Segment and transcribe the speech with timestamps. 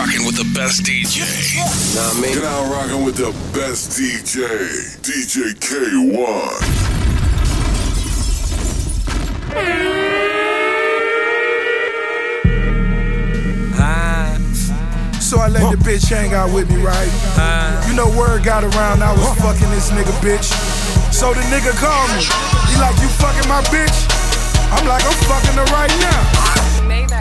[0.00, 1.20] rocking with the best DJ.
[1.92, 2.32] Nah, me.
[2.32, 6.56] You're now rocking with the best DJ, DJ Kay-One.
[15.20, 17.06] So I let the bitch hang out with me, right?
[17.86, 20.48] You know, word got around I was fucking this nigga bitch.
[21.12, 22.24] So the nigga called me.
[22.72, 24.08] He like, you fucking my bitch?
[24.72, 26.49] I'm like, I'm fucking her right now.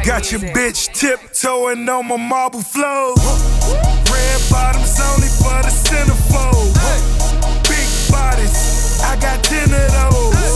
[0.09, 3.13] Got your bitch tiptoeing on my marble floor.
[3.13, 6.73] Red bottoms only for the centerfold.
[7.69, 10.48] Big bodies, I got ten of those.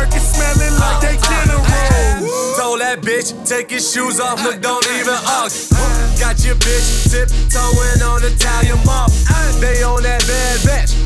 [0.00, 2.24] Working, smelling like they uh, dinner uh, uh.
[2.24, 2.56] rolls.
[2.56, 5.12] Told that bitch, take your shoes off, look, don't even
[5.44, 5.68] ask.
[6.16, 9.12] Got your bitch tiptoeing on Italian mob.
[9.60, 10.96] They on that bad batch.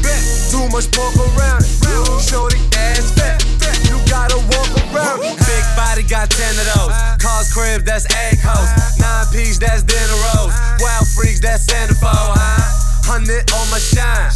[0.47, 1.75] Too much pork around it.
[2.23, 3.43] Shorty ass fat.
[3.91, 5.43] You gotta walk around it.
[5.43, 6.95] Big body got ten of those.
[7.19, 8.71] Cars crib, that's egg hoes.
[9.03, 10.55] Nine piece, that's dinner rolls.
[10.79, 12.84] Wild freaks, that's centerfold, huh?
[13.05, 14.33] Hundred on my shine.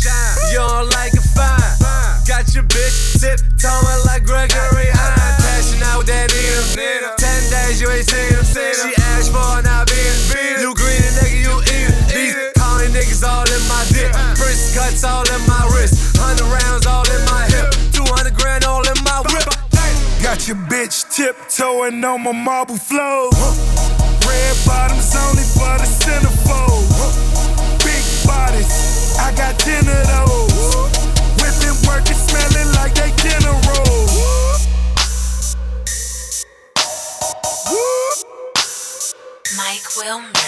[0.52, 1.56] You don't like it fine.
[2.28, 5.40] Got your bitch tiptoeing like Gregory Hines.
[5.40, 6.28] Passion out with that
[6.76, 7.16] Nina.
[7.16, 8.44] Ten days you ain't seen him.
[8.44, 11.96] She asked for an I beat You green and nigga, you eat it.
[12.12, 14.12] These county niggas all in my dick.
[14.36, 16.20] Wrist cuts all in my wrist.
[16.20, 17.72] Hundred rounds all in my hip.
[17.96, 19.48] Two hundred grand all in my whip.
[20.20, 23.32] Got your bitch tiptoeing on my marble floor.
[24.28, 27.47] Red bottoms only for the centerfold.
[28.28, 30.76] Bodies, I got ten of those.
[31.40, 34.66] Whipping, working, smelling like they dinner rolls.
[39.56, 40.47] Mike Wilmer.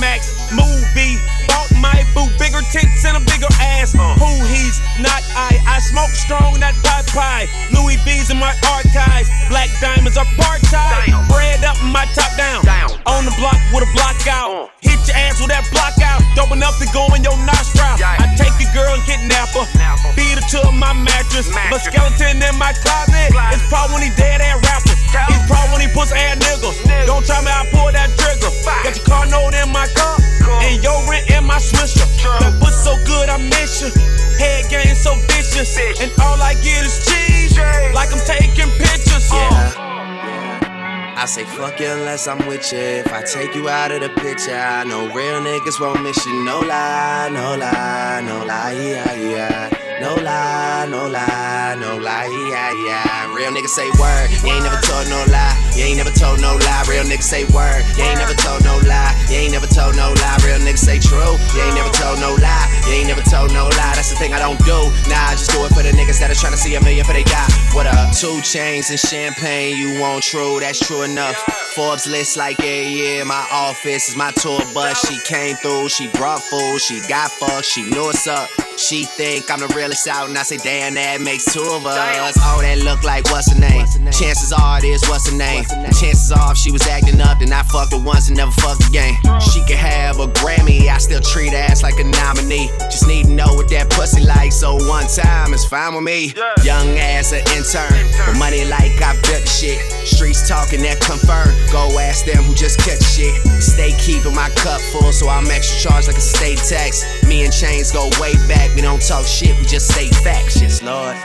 [0.00, 0.56] Cinemax.
[0.56, 1.20] Movie.
[1.46, 2.24] Bought my boo.
[2.38, 3.94] Bigger tits and a bigger ass.
[3.94, 4.16] Uh.
[4.16, 5.60] Who he's not I.
[5.68, 7.46] I smoke strong, not pie pie.
[7.72, 9.28] Louis V's in my archives.
[9.48, 11.12] Black diamonds are part time.
[11.28, 12.64] Bread up, my top down.
[13.06, 14.50] On the block with a block out.
[14.50, 14.66] Uh.
[14.80, 16.24] Hit your ass with that block out.
[16.34, 17.84] Dope enough to go in your nostril.
[18.00, 19.68] I take your girl and kidnap her.
[20.16, 21.52] Beat her to my mattress.
[21.52, 23.36] My skeleton in my closet.
[23.52, 24.89] It's probably when he dead ass rapper.
[25.10, 27.06] He's probably when he puts ass niggas.
[27.06, 28.52] Don't try me, I pull that trigger.
[28.84, 30.16] Got your car note in my car.
[30.62, 32.06] And your rent in my swisher.
[32.40, 33.90] That pussy so good, I miss you.
[34.38, 35.76] Head game so vicious.
[36.00, 37.58] And all I get is cheese.
[37.92, 39.30] Like I'm taking pictures.
[39.32, 39.89] Uh.
[41.20, 42.78] I say fuck you unless I'm with you.
[42.78, 46.44] If I take you out of the picture, I know real niggas won't miss you.
[46.46, 49.80] No lie, no lie, no lie, yeah, yeah.
[50.00, 53.34] No lie, no lie, no lie, yeah, yeah.
[53.36, 55.52] Real niggas say word, you ain't never told no lie.
[55.76, 56.84] You ain't never told no lie.
[56.88, 59.12] Real niggas say word, you ain't never told no lie.
[59.28, 60.40] You ain't never told no lie.
[60.40, 62.64] Real niggas say true, you ain't never told no lie.
[62.88, 63.92] You ain't never told no lie.
[63.92, 64.88] That's the thing I don't do.
[65.12, 67.04] Nah, I just do it for the niggas that are trying to see a million
[67.04, 67.52] for they got.
[67.76, 68.16] What up?
[68.16, 71.36] Two chains and champagne, you want true, that's true enough.
[71.74, 73.24] Forbes list like yeah, yeah.
[73.24, 75.06] My office is my tour bus.
[75.06, 78.48] She came through, she brought food, she got fucked, she knew what's up.
[78.76, 82.36] She think I'm the realest out, and I say, damn, that makes two of us.
[82.40, 83.84] Oh, that look like what's her name?
[84.10, 85.64] Chances are it is what's her name.
[85.92, 88.88] Chances are if she was acting up, then I fucked her once and never fucked
[88.88, 89.14] again.
[89.52, 92.68] She could have a Grammy, I still treat ass like a nominee.
[92.88, 96.32] Just need to know what that pussy like, so one time is fine with me.
[96.64, 97.92] Young ass an intern,
[98.24, 99.80] but money like I built the shit.
[100.06, 101.54] Streets talking that confirm.
[101.70, 103.34] Go ask them who just cut shit.
[103.62, 107.04] Stay keeping my cup full, so I'm extra charged like a state tax.
[107.24, 108.74] Me and Chainz go way back.
[108.74, 110.60] We don't talk shit, we just say facts.
[110.60, 111.16] Yes, Lord.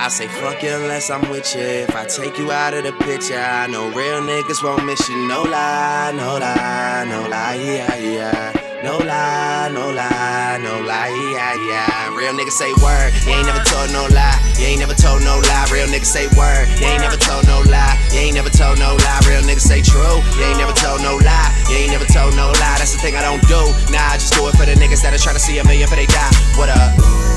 [0.00, 1.62] I say fuck you unless I'm with you.
[1.62, 5.26] If I take you out of the picture, I know real niggas won't miss you.
[5.26, 8.67] No lie, no lie, no lie, yeah, yeah.
[8.78, 12.14] No lie, no lie, no lie, yeah, yeah.
[12.14, 14.38] Real niggas say word, you ain't never told no lie.
[14.54, 15.66] You ain't never told no lie.
[15.72, 17.98] Real niggas say word, you ain't never told no lie.
[18.12, 19.20] You ain't never told no lie.
[19.26, 21.50] Real niggas say true, you ain't never told no lie.
[21.68, 22.78] You ain't never told no lie.
[22.78, 23.58] That's the thing I don't do.
[23.90, 25.88] Nah, I just do it for the niggas that are trying to see a million
[25.88, 26.30] for they die.
[26.54, 27.27] What up?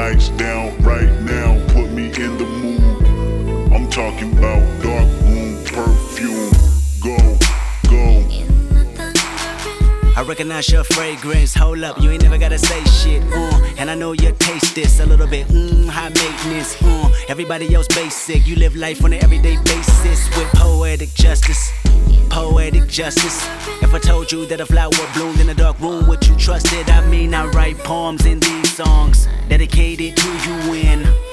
[0.00, 1.50] Lights down right now.
[1.74, 3.02] Put me in the mood.
[3.74, 6.52] I'm talking about dark room perfume.
[7.06, 7.16] Go,
[7.92, 8.04] go.
[10.16, 11.52] I recognize your fragrance.
[11.54, 13.22] Hold up, you ain't never gotta say shit.
[13.30, 16.76] Uh, And I know you taste this a little bit, mmm, high maintenance.
[16.76, 17.12] Mm.
[17.28, 18.46] Everybody else basic.
[18.46, 21.62] You live life on an everyday basis with poetic justice.
[22.30, 23.44] Poetic justice.
[23.82, 26.72] If I told you that a flower bloomed in a dark room, would you trust
[26.72, 26.88] it?
[26.88, 31.29] I mean, I write poems in these songs dedicated to you when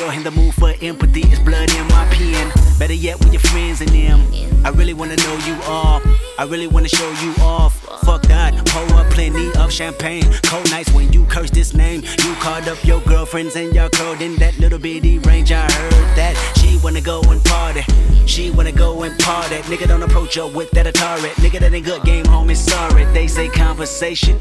[0.00, 1.20] you're in the mood for empathy.
[1.24, 2.50] It's blood in my pen.
[2.78, 4.20] Better yet, with your friends and them.
[4.64, 6.00] I really wanna know you all.
[6.38, 7.74] I really wanna show you off.
[8.04, 10.24] Fuck that, pour up plenty of champagne.
[10.44, 12.02] Cold nights when you curse this name.
[12.24, 15.52] You called up your girlfriends and y'all curled in that little bitty range.
[15.52, 17.84] I heard that she wanna go and party.
[18.26, 19.56] She wanna go and party.
[19.68, 21.30] Nigga don't approach her with that Atari.
[21.42, 22.56] Nigga that ain't good game, homie.
[22.56, 24.40] Sorry, they say conversation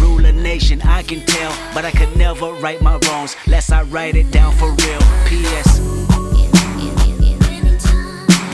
[0.00, 0.80] rule a nation.
[0.82, 3.36] I can tell, but I could never right my wrongs.
[3.46, 5.00] Lest I write it down for real.
[5.26, 5.80] P.S.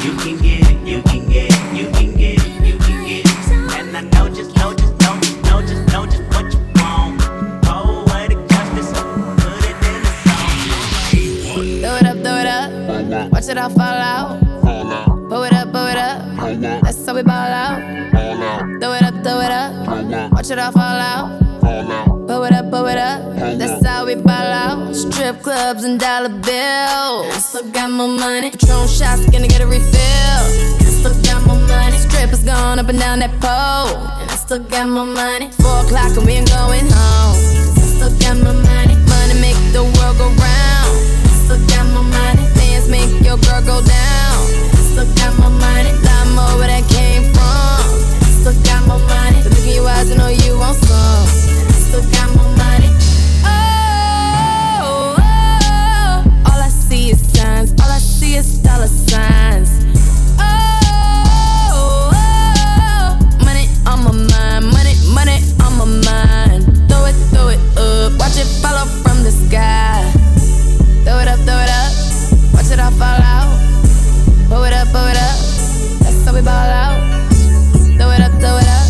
[0.05, 3.25] You can get it, you can get it, you can get it, you can get
[3.25, 3.51] it.
[3.79, 7.23] And I know just, know just, know just, know just, know just what you want.
[7.67, 10.51] Oh, Poetic justice, put it in the song.
[11.81, 12.71] Throw it up, throw it up.
[12.71, 13.29] Uh-huh.
[13.33, 14.43] Watch it all fall out.
[14.43, 15.05] Uh-huh.
[15.31, 16.21] Pull it up, pull it up.
[16.21, 16.81] Uh-huh.
[16.83, 17.81] That's how we ball out.
[18.11, 20.33] Throw it up, throw it up.
[20.33, 20.84] Watch it all fall out.
[25.55, 27.31] Clubs and dollar bills.
[27.31, 28.51] I still got more money.
[28.51, 30.43] Patron shots, gonna get a refill.
[30.83, 31.97] I still got more money.
[31.97, 33.95] Strippers going up and down that pole.
[34.21, 35.47] And I still got more money.
[35.63, 37.39] Four o'clock and we ain't going home.
[37.79, 38.95] I still got more money.
[39.15, 40.95] Money make the world go round.
[41.23, 42.45] I still got more money.
[42.59, 44.39] Fans make your girl go down.
[44.75, 45.93] I still got more money.
[46.03, 47.79] Lot more where that came from.
[48.27, 49.39] I still got more money.
[49.45, 51.27] But look in your eyes, I know you want some.
[51.63, 52.44] And I still got more
[58.35, 59.71] Is dollar signs.
[60.41, 63.15] Oh, oh,
[63.45, 64.65] money on my mind.
[64.75, 66.65] Money, money on my mind.
[66.89, 68.19] Throw it, throw it up.
[68.19, 70.03] Watch it follow from the sky.
[71.05, 71.93] Throw it up, throw it up.
[72.55, 73.55] Watch it all fall out.
[74.49, 75.39] Pull it up, pull it up.
[76.03, 76.99] That's how we ball out.
[77.97, 78.87] Throw it up, throw it up.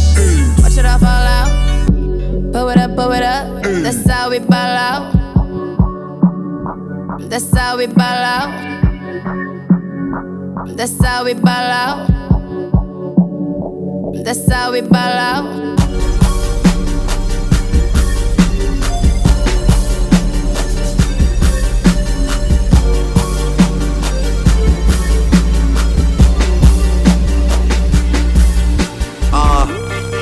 [0.62, 1.50] Watch it all fall out.
[2.50, 3.62] Pull it up, pull it up.
[3.62, 5.12] That's how we ball out.
[7.28, 8.63] That's how we ball out.
[10.76, 12.08] That's how we ball out.
[14.24, 15.73] That's how we ball out.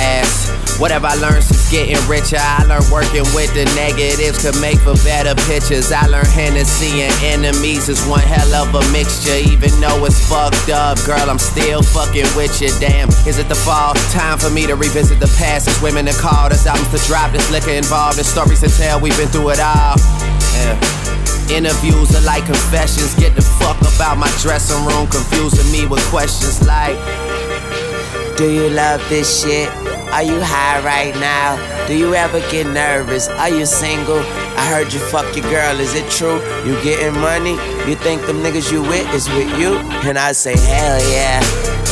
[0.00, 0.80] asked.
[0.80, 4.96] Whatever I learned since getting richer, I learned working with the negatives could make for
[5.04, 5.92] better pictures.
[5.92, 10.72] I learned Hennessy and enemies is one hell of a mixture, even though it's fucked
[10.72, 10.96] up.
[11.04, 12.72] Girl, I'm still fucking with you.
[12.80, 13.92] Damn, is it the fall?
[14.08, 15.68] Time for me to revisit the past.
[15.68, 17.32] It's women that called us albums to drop.
[17.36, 19.00] There's liquor involved, there's stories to tell.
[19.04, 20.00] We've been through it all.
[20.56, 20.80] Yeah.
[21.52, 23.12] Interviews are like confessions.
[23.20, 26.96] Get the fuck about my dressing room, confusing me with questions like
[28.38, 29.68] Do you love this shit?
[30.12, 31.56] Are you high right now?
[31.86, 33.28] Do you ever get nervous?
[33.28, 34.18] Are you single?
[34.58, 36.42] I heard you fuck your girl, is it true?
[36.66, 37.54] You getting money?
[37.88, 39.78] You think them niggas you with is with you?
[40.04, 41.40] And I say, hell yeah,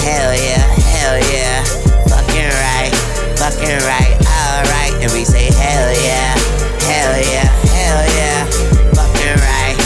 [0.02, 1.62] hell yeah, hell yeah.
[2.10, 2.92] Fucking right,
[3.38, 4.94] fucking right, alright.
[5.00, 6.34] And we say, hell yeah,
[6.90, 8.44] hell yeah, hell yeah.
[8.98, 9.76] Fucking right,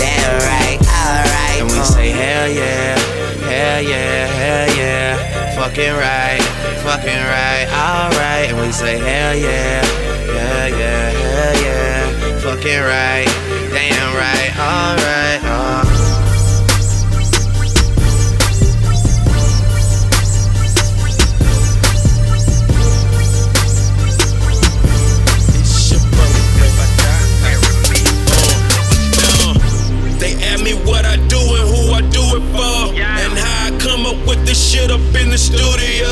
[0.00, 1.60] damn right, alright.
[1.60, 2.96] And we say, hell yeah,
[3.46, 4.71] hell yeah, hell yeah.
[5.62, 6.42] Fucking right,
[6.82, 8.50] fucking right, alright.
[8.50, 9.80] And we say, hell yeah,
[10.26, 12.38] yeah, yeah, hell yeah.
[12.40, 13.26] Fucking right,
[13.70, 15.91] damn right, alright, uh.
[35.12, 36.08] Up in the studio.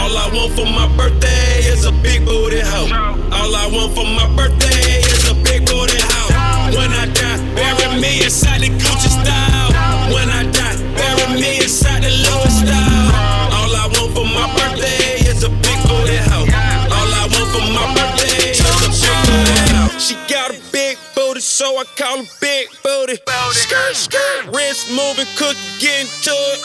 [0.00, 2.88] All I want for my birthday is a big booty hoe.
[3.32, 6.76] All I want for my birthday is a big booty hoe.
[6.76, 9.72] When I die, bury me inside the Gucci style.
[10.12, 13.10] When I die, bury me inside the Louis style.
[13.56, 16.48] All I want for my birthday is a big booty hoe.
[16.96, 19.98] All I want for my birthday is a big booty hoe.
[19.98, 23.16] She got a big booty, so so I call her big booty.
[23.50, 26.63] Skirt, skirt, wrist moving, cook, getting to it.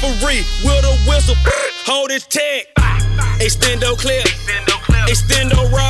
[0.00, 1.34] Referee with a whistle,
[1.84, 2.66] hold his tag.
[3.40, 4.26] Extendo clip,
[5.08, 5.87] extendo roll.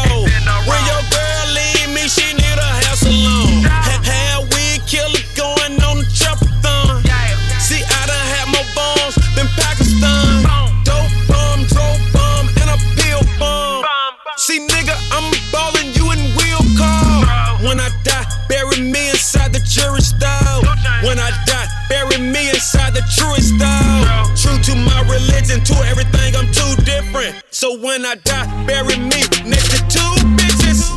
[25.69, 27.45] To everything, I'm too different.
[27.51, 30.89] So when I die, bury me next to two bitches.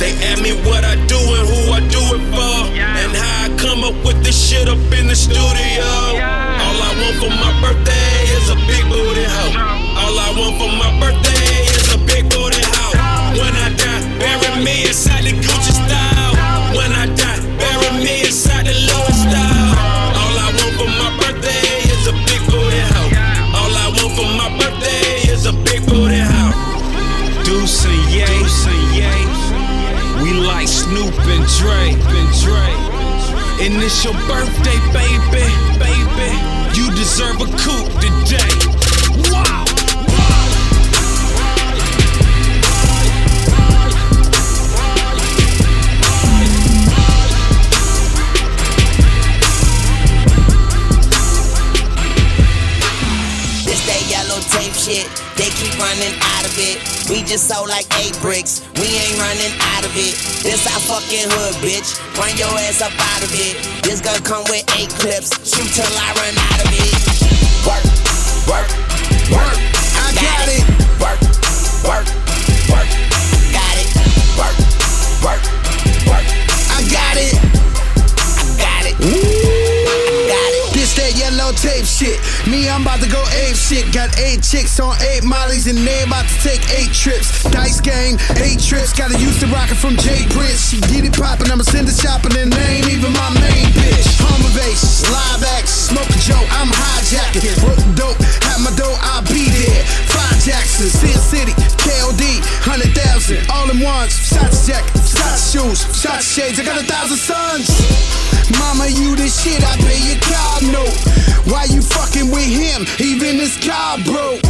[0.00, 2.56] They ask me what I do and who I do it for.
[2.72, 5.84] And how I come up with this shit up in the studio.
[6.64, 9.52] All I want for my birthday is a big booty hoe.
[10.00, 11.23] All I want for my birthday
[31.64, 31.96] Dre,
[33.64, 36.36] and it's your birthday, baby, baby.
[36.78, 38.53] You deserve a coupe today.
[57.10, 60.16] We just sold like eight bricks, we ain't running out of it.
[60.42, 62.00] This our fucking hood, bitch.
[62.16, 63.60] Run your ass up out of it.
[63.84, 66.94] This gun come with eight clips, shoot till I run out of it.
[67.68, 67.84] Work,
[68.48, 68.68] work,
[69.36, 69.58] work.
[70.00, 70.64] I got it.
[70.96, 71.20] Work,
[71.84, 72.08] work,
[72.72, 72.88] work.
[73.52, 73.88] Got it.
[74.40, 74.56] Work,
[75.24, 75.63] work.
[81.44, 82.24] That tape shit.
[82.48, 83.92] Me, I'm about to go ape shit.
[83.92, 87.44] Got eight chicks on eight mollies and they about to take eight trips.
[87.52, 88.96] Dice game, eight trips.
[88.96, 90.72] Got a Houston rocket from J Prince.
[90.72, 94.08] She get it poppin', I'ma send it shopping and they ain't even my main bitch.
[94.24, 97.60] Home ovations, live action, smoke a joke, I'm hijacking.
[97.60, 98.16] Work dope,
[98.54, 99.82] have my dough, I'll be there.
[100.14, 102.22] Five Jackson, Sin City, KOD,
[102.62, 104.14] hundred thousand, all in ones.
[104.14, 106.60] Shots jacket, shots shoes, shots shades.
[106.60, 107.66] I got a thousand sons.
[108.62, 110.94] Mama, you the shit, I pay your car note.
[111.50, 112.86] Why you fucking with him?
[113.02, 114.44] Even his car broke.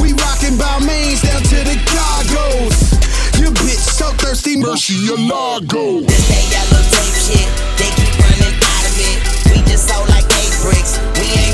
[0.00, 2.96] We rockin' Balmains down to the cargoes.
[3.36, 6.00] Your bitch so thirsty, mercy, your lago.
[6.00, 9.18] This that yellow tape shit, they keep running out of it.
[9.52, 11.53] We just sold like eight bricks, we ain't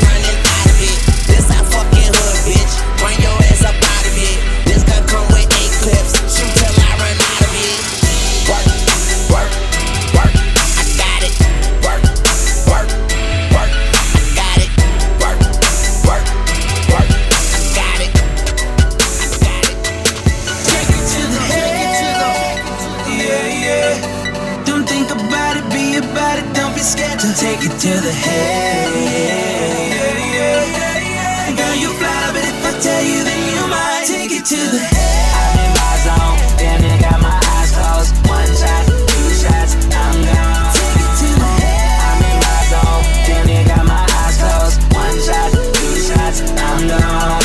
[27.81, 28.93] to the head.
[28.93, 30.69] Yeah, yeah,
[31.01, 31.57] yeah.
[31.57, 34.85] Girl, you fly, but if I tell you, then you might take it to the
[34.85, 35.33] head.
[35.41, 38.13] I'm in my zone, damn near got my eyes closed.
[38.29, 40.69] One shot, two shots, I'm gone.
[40.77, 42.05] Take it to the head.
[42.05, 44.77] I'm in my zone, damn near got my eyes closed.
[44.93, 47.41] One shot, two shots, I'm gone.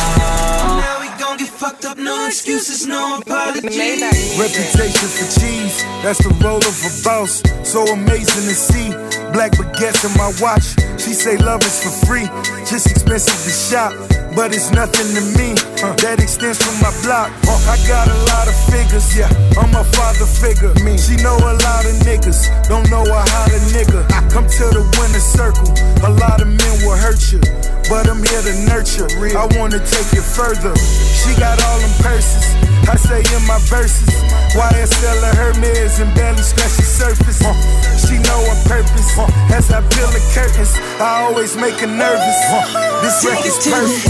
[0.84, 4.36] Now we gon' get fucked up, no excuses, no apologies.
[4.36, 7.40] Reputation for cheese, that's the role of a boss.
[7.64, 9.15] So amazing to see.
[9.36, 10.80] Black baguettes in my watch.
[10.96, 12.24] She say love is for free,
[12.64, 13.92] just expensive to shop.
[14.32, 15.60] But it's nothing to me.
[15.84, 17.36] Uh, that extends from my block.
[17.44, 19.28] Uh, I got a lot of figures, yeah.
[19.60, 20.72] I'm a father figure.
[20.88, 20.96] Me.
[20.96, 24.08] She know a lot of niggas, don't know a how to nigga.
[24.32, 25.68] Come to the winner circle.
[26.08, 27.44] A lot of men will hurt you,
[27.90, 29.08] but I'm here to nurture.
[29.38, 30.74] I wanna take it further.
[30.76, 32.56] She got all them purses.
[32.90, 34.10] I say in my verses,
[34.54, 37.42] YSL or Hermes and barely scratch the surface.
[37.44, 37.54] Uh,
[37.98, 39.18] she know her purpose.
[39.18, 42.40] Uh, as I peel the curtains, I always make her nervous.
[42.50, 44.06] Uh, this Take it record's perfect.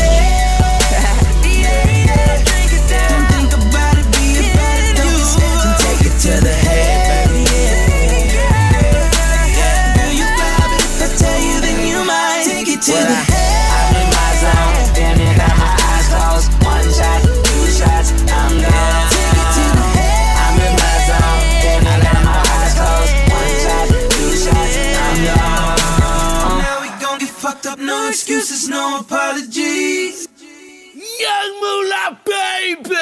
[2.86, 6.53] Don't think about it, be about it, don't be scared to take it to the
[6.53, 7.44] head, baby.
[9.55, 13.15] Girl, you fly, but if I tell you, then you might take it to the
[13.15, 13.35] head.
[28.45, 30.27] Fucked up, no apologies.
[30.93, 32.95] Young Mula, baby!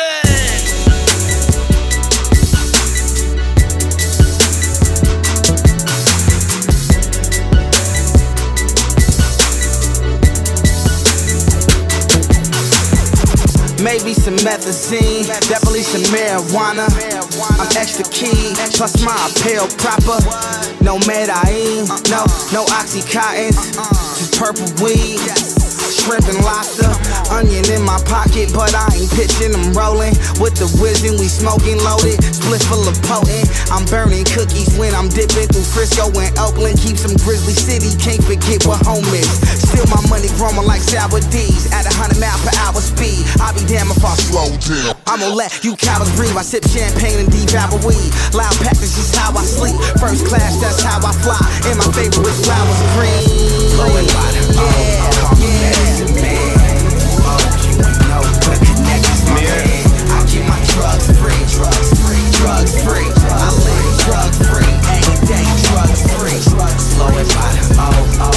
[13.83, 16.87] Maybe some methazine, definitely some marijuana.
[17.59, 20.23] I'm extra key, plus my appeal proper.
[20.81, 22.23] No Medine, no,
[22.53, 23.75] no Oxycontins,
[24.31, 25.52] purple weed
[25.93, 26.89] shrimp and lobster.
[27.29, 30.13] Onion in my pocket, but I ain't pitching, I'm rolling.
[30.41, 32.17] With the whizzing, we smoking loaded.
[32.21, 33.45] Split full of potent.
[33.69, 36.81] I'm burning cookies when I'm dipping through Frisco and Oakland.
[36.81, 39.29] Keep some Grizzly City, can't forget what home is.
[39.61, 43.25] Still my money growing like sour D's at a hundred mile per hour speed.
[43.41, 44.97] I'll be damn if I slow down.
[45.07, 46.35] I'ma let you cowards breathe.
[46.37, 48.09] I sip champagne and devour weed.
[48.33, 49.77] Loud package is how I sleep.
[50.01, 51.41] First class, that's how I fly.
[51.69, 53.25] And my favorite flowers green.
[53.77, 54.07] Blowing.
[54.07, 55.09] Yeah, yeah.
[55.31, 55.82] oh,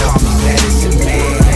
[0.07, 1.47] call me medicine man.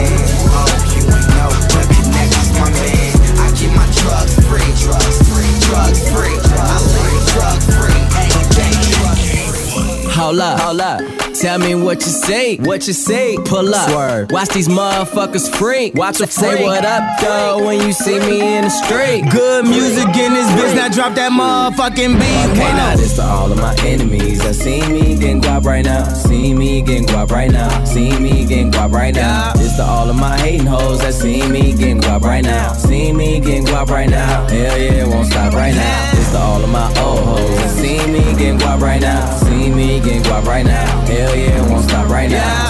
[11.41, 13.39] Tell me what you say, what you say.
[13.47, 14.31] Pull up, Swerve.
[14.31, 15.95] watch these motherfuckers freak.
[15.95, 19.25] Watch them say what up though when you see me in the street.
[19.33, 22.51] Good music in this bitch, now drop that motherfucking beat.
[22.53, 25.85] Okay, now this to all of my enemies that uh, see me getting guap right
[25.85, 26.05] now.
[26.05, 27.85] See me getting guap right now.
[27.85, 29.53] See me getting guap right now.
[29.55, 32.73] This to all of my hating hoes that see me getting guap right now.
[32.73, 34.47] See me getting guap right now.
[34.49, 36.13] Hell yeah, won't stop right now.
[36.15, 39.37] This to all of my old hoes that see me getting guap right now.
[39.39, 41.01] See me getting guap right now.
[41.07, 42.70] Hell yeah, won't stop right now.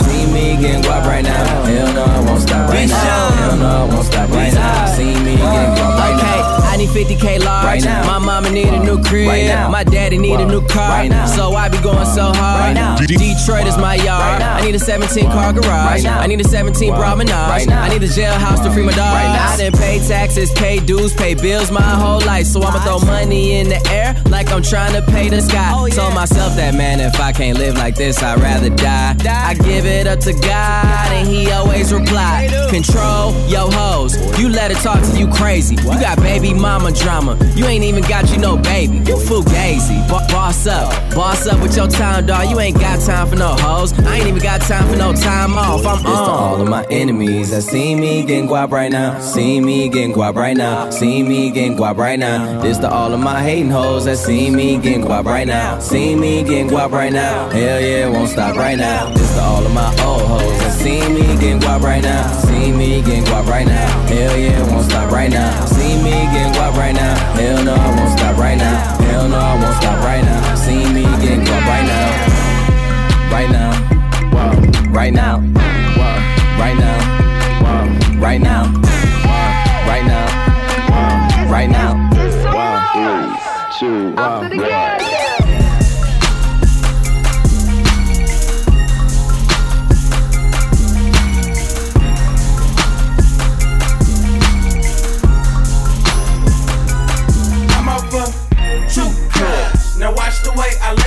[0.61, 1.64] Getting guap right now.
[1.64, 3.31] Hell no, it won't stop right now.
[3.31, 4.87] Hell no, it won't stop right now.
[4.95, 6.61] See me getting guap right now.
[6.71, 7.65] I need 50k large.
[7.65, 8.06] Right now.
[8.06, 9.28] My mama need a new crib.
[9.28, 9.69] Right now.
[9.71, 10.91] My daddy need a new car.
[10.91, 11.26] Right now.
[11.26, 12.61] So I be going so hard.
[12.61, 12.97] Right now.
[12.97, 14.43] Detroit is my yard.
[14.43, 15.67] I need a 17 car garage.
[15.67, 16.21] Right now.
[16.21, 17.32] I need a 17 promenade.
[17.32, 17.82] Right now.
[17.82, 19.15] I need a jailhouse to free my dog.
[19.15, 19.52] Right now.
[19.52, 22.47] I didn't pay taxes, pay dues, pay bills my whole life.
[22.47, 25.73] So I'ma throw money in the air like I'm trying to pay the sky.
[25.75, 25.95] Oh, yeah.
[25.95, 29.17] Told myself that man, if I can't live like this, I'd rather die.
[29.26, 32.49] I give it up to God, and He always reply.
[32.71, 34.17] Control yo hoes.
[34.39, 35.75] You let it talk to you crazy.
[35.75, 37.36] You got baby mama drama.
[37.54, 38.99] You ain't even got you no baby.
[38.99, 40.08] You fugazi.
[40.08, 40.91] Bo- boss up.
[41.15, 42.49] Boss up with your time, dog.
[42.49, 43.93] You ain't got time for no hoes.
[44.00, 45.84] I ain't even got time for no time off.
[45.86, 46.26] I'm this on.
[46.26, 49.19] to all of my enemies that see me getting guap right now.
[49.21, 50.91] See me getting guap right now.
[50.91, 52.60] See me getting guap right now.
[52.60, 55.78] This to all of my hating hoes that see me getting guap right now.
[55.80, 57.49] See me getting guap right now.
[57.50, 59.10] Hell yeah, won't stop right now.
[59.15, 62.26] This to all of my old hoes that see me getting guap right now.
[62.47, 63.86] See me getting guap right now.
[64.06, 65.64] Hell yeah, won't stop right now.
[65.66, 67.14] See me getting guap right now.
[67.34, 68.78] Hell no, I won't stop right now.
[69.06, 70.54] Hell no, I won't stop right now.
[70.54, 72.30] See me getting guap right now.
[73.30, 73.73] Right now.
[74.34, 74.90] Whoa.
[74.90, 75.40] Right now.
[75.99, 76.16] Whoa.
[76.58, 76.99] Right now.
[77.62, 78.21] Whoa.
[78.21, 78.64] Right now.
[79.26, 79.88] Whoa.
[79.88, 80.26] Right now.
[80.90, 81.50] Whoa.
[81.50, 81.95] Right now.
[82.54, 82.80] Whoa.
[82.93, 84.90] Three, two, one, one.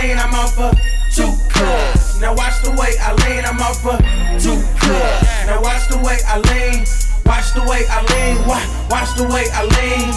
[0.01, 0.71] Lean, I'm off for
[1.11, 2.19] two cups.
[2.19, 3.97] Now watch the way I lean, I'm off for
[4.39, 5.45] two cups.
[5.45, 6.85] Now watch the way I lean,
[7.25, 10.09] watch the way I lean, watch, watch the way I lean.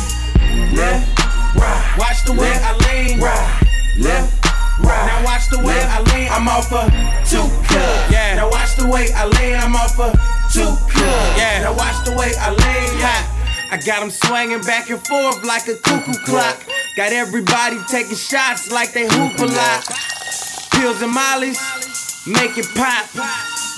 [0.75, 1.05] Left,
[1.57, 1.97] right.
[1.99, 3.63] Watch the way I lean, right,
[3.99, 4.33] left.
[4.81, 5.07] Right.
[5.09, 6.85] Now watch the way I lean, I'm off for
[7.25, 8.13] two cups.
[8.13, 8.37] Yeah.
[8.37, 10.13] Now watch the way I lean, I'm off for
[10.53, 11.39] two cups.
[11.39, 11.63] Yeah.
[11.63, 12.87] Now watch the way I lean.
[13.69, 16.63] I got them swinging back and forth like a cuckoo clock.
[16.97, 19.85] Got everybody taking shots like they hoop a lot.
[20.73, 21.61] Pills and mollies,
[22.27, 23.05] make it pop.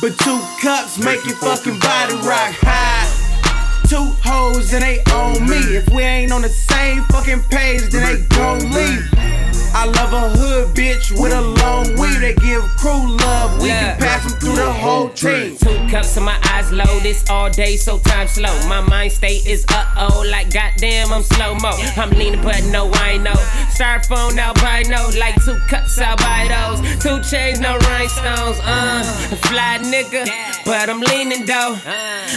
[0.00, 3.82] But two cups make your fucking body rock high.
[3.88, 5.56] Two hoes and they on me.
[5.76, 9.37] If we ain't on the same fucking page, then they gon' leave.
[9.74, 12.20] I love a hood bitch with a long weave.
[12.20, 13.60] They give crew love.
[13.60, 13.96] We yeah.
[13.96, 15.56] can pass them through the whole team.
[15.56, 16.98] Two cups and my eyes low.
[17.00, 18.54] This all day, so time slow.
[18.68, 21.72] My mind state is uh oh, like goddamn, I'm slow mo.
[21.96, 23.38] I'm leaning, but no, I know.
[23.76, 26.80] Styrofoam albino, like two cups, those.
[27.02, 28.58] Two chains, no rhinestones.
[28.62, 29.02] Uh,
[29.48, 30.26] fly nigga,
[30.64, 31.76] but I'm leaning though.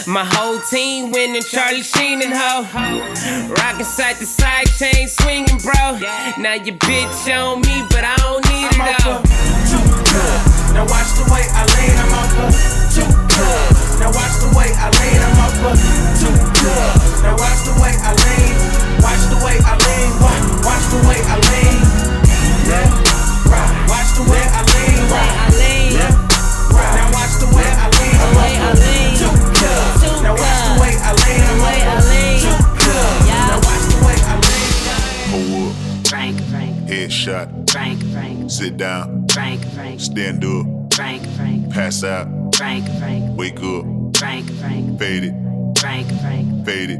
[0.07, 3.53] My whole team winning, Charlie Sheen and ho.
[3.53, 5.99] Rockin' side to side, chain swinging, bro.
[6.37, 9.23] Now your bitch on me, but I don't need I'm it though.
[9.71, 10.73] Two cups.
[10.75, 12.51] Now watch the way I lean, I'm off of
[12.91, 13.99] two cups.
[13.99, 15.71] Now watch the way I lean, I'm up a
[16.19, 17.23] two good.
[17.23, 18.53] Now watch the way I lean,
[18.99, 21.77] watch the way I lean, watch, watch the way I lean.
[22.67, 22.89] Yeah,
[23.47, 23.71] right.
[23.87, 25.50] Watch the way I lean, right.
[37.31, 37.69] Headshot.
[37.71, 39.27] Frank, Frank, Sit down.
[39.29, 40.93] Frank, Frank, Stand up.
[40.93, 42.27] Frank, Frank, Pass out.
[42.55, 43.85] Frank, Frank, Wake up.
[44.17, 45.33] Frank, Frank, Fade it.
[45.79, 46.99] Frank, Frank, Fade it.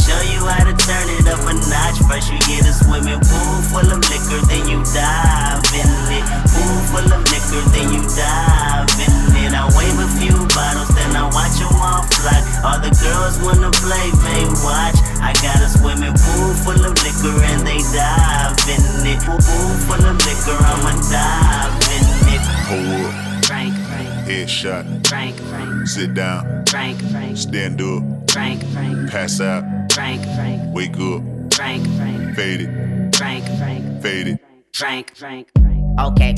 [0.00, 1.98] show you how to turn it up a notch.
[2.08, 6.24] First you get a swimming pool full of liquor, then you dive in it.
[6.48, 9.52] Pool full of liquor, then you dive in it.
[9.52, 12.40] I wave a few bottles, then I watch them all fly.
[12.64, 14.96] All the girls wanna play, they watch.
[15.20, 19.20] I got a swimming pool full of liquor and they dive in it.
[19.20, 22.42] Pool full of liquor, I'ma dive in it.
[22.72, 23.44] Hold up.
[23.44, 25.06] Frank, Frank, Headshot.
[25.08, 26.64] Frank, Frank, Sit down.
[26.66, 28.30] Frank, Frank, Stand up.
[28.30, 29.79] Frank, Frank, Pass out.
[29.94, 31.22] Frank, Frank, Wake up.
[31.52, 33.16] Frank, Frank, Fade it.
[33.16, 34.40] Frank, Frank, Fade it.
[34.72, 36.00] Frank, Frank, Frank.
[36.00, 36.34] Okay,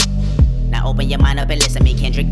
[0.71, 2.27] now open your mind up and listen to me, Kendrick.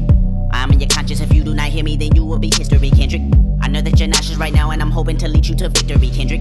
[0.52, 1.20] I'm in your conscience.
[1.20, 3.22] If you do not hear me, then you will be history, Kendrick.
[3.60, 6.08] I know that you're nauseous right now, and I'm hoping to lead you to victory,
[6.08, 6.40] Kendrick.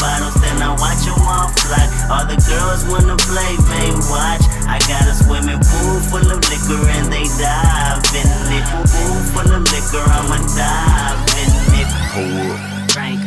[0.00, 1.84] bottles, then I watch them all fly.
[2.10, 4.42] All the girls wanna play, they watch.
[4.66, 8.64] I got a swimming pool full of liquor and they dive in it.
[8.88, 11.88] Pool full of liquor, I'ma dive in it.
[12.14, 12.90] Hold up.
[12.92, 13.20] Frank,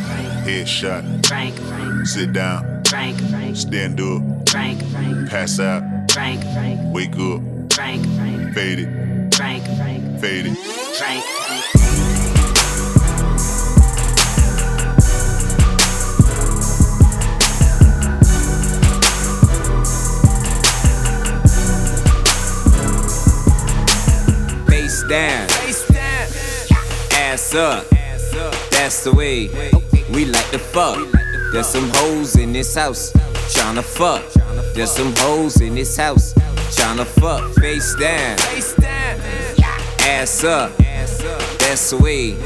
[0.46, 1.26] Headshot.
[1.28, 1.56] Frank,
[2.08, 2.84] Sit down.
[2.86, 3.18] Frank,
[3.56, 4.22] Stand up.
[4.50, 4.80] Frank,
[5.30, 5.84] Pass out.
[6.12, 6.42] Frank,
[6.94, 7.42] Wake up.
[7.72, 9.34] Frank, Frank, Fade it.
[9.36, 10.58] Frank, Frank, Fade it.
[10.58, 11.41] Frank, Frank.
[25.12, 25.46] Down,
[27.12, 27.86] ass up.
[28.72, 29.50] That's the way
[30.14, 31.06] we like to fuck.
[31.52, 33.12] There's some hoes in this house
[33.52, 34.24] tryna fuck.
[34.74, 36.34] There's some hoes in this house
[36.78, 37.54] tryna fuck.
[37.56, 38.38] Face down,
[40.08, 40.78] ass up.
[40.78, 42.38] That's the way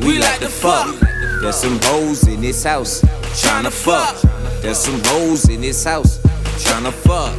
[0.00, 0.94] we like to fuck.
[1.40, 3.00] There's some hoes in this house
[3.40, 4.20] tryna fuck.
[4.60, 6.18] There's some hoes in this house
[6.58, 7.32] tryna fuck.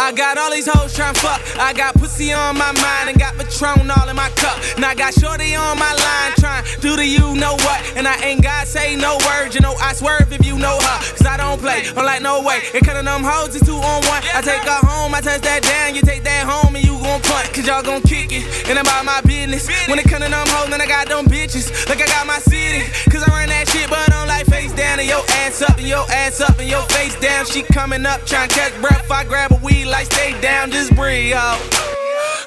[0.00, 1.44] I got all these hoes tryna fuck.
[1.60, 4.56] I got pussy on my mind and got Patron all in my cup.
[4.78, 7.84] Now I got Shorty on my line trying do the you know what.
[7.96, 10.98] And I ain't got say no words, you know I swerve if you know her.
[11.20, 12.64] Cause I don't play, I'm like no way.
[12.72, 14.24] And cutting them hoes is two on one.
[14.32, 17.20] I take her home, I touch that down, you take that home and you gon'
[17.20, 17.52] punt.
[17.52, 18.48] Cause y'all gon' kick it.
[18.70, 19.68] And about my business.
[19.86, 21.68] When it come to them hoes, then I got them bitches.
[21.88, 22.88] Like I got my city.
[23.10, 24.19] Cause I run that shit, but I'm
[24.60, 27.46] face down and your ass up and your ass up and your face down.
[27.46, 29.10] She coming up trying to catch breath.
[29.10, 31.56] I grab a weed like stay down, just breathe, ho.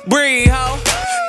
[0.07, 0.77] Breathe, ho.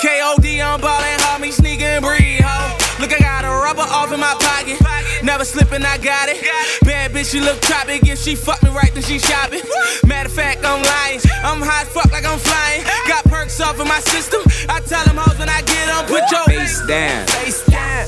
[0.03, 2.77] KOD on ballin', homie, sneakin' breathe, ho.
[2.99, 4.77] Look, I got a rubber off in my pocket.
[5.23, 6.41] Never slippin', I got it.
[6.83, 8.07] Bad bitch, she look tropic.
[8.07, 9.61] If she fuck me right, then she shopping.
[10.05, 11.19] Matter of fact, I'm lying.
[11.43, 12.83] I'm high as fuck like I'm flying.
[13.07, 14.41] Got perks off in my system.
[14.69, 18.07] I tell them hoes when I get on, put your Face down, face down.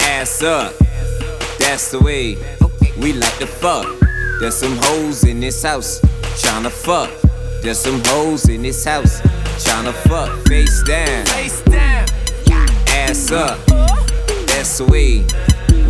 [0.00, 0.85] ass up.
[1.66, 2.36] That's the way
[2.96, 3.86] we like to fuck.
[4.40, 6.00] There's some hoes in this house
[6.40, 7.10] tryna fuck.
[7.60, 9.20] There's some hoes in this house
[9.58, 10.30] tryna fuck.
[10.46, 12.06] Face down, Face down.
[12.88, 13.58] ass up.
[14.46, 15.26] That's the way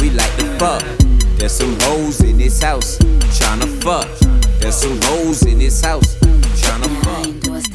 [0.00, 0.82] we like to fuck.
[1.36, 2.98] There's some hoes in this house
[3.38, 4.08] tryna fuck.
[4.58, 6.16] There's some hoes in this house
[6.66, 7.16] tryna fuck.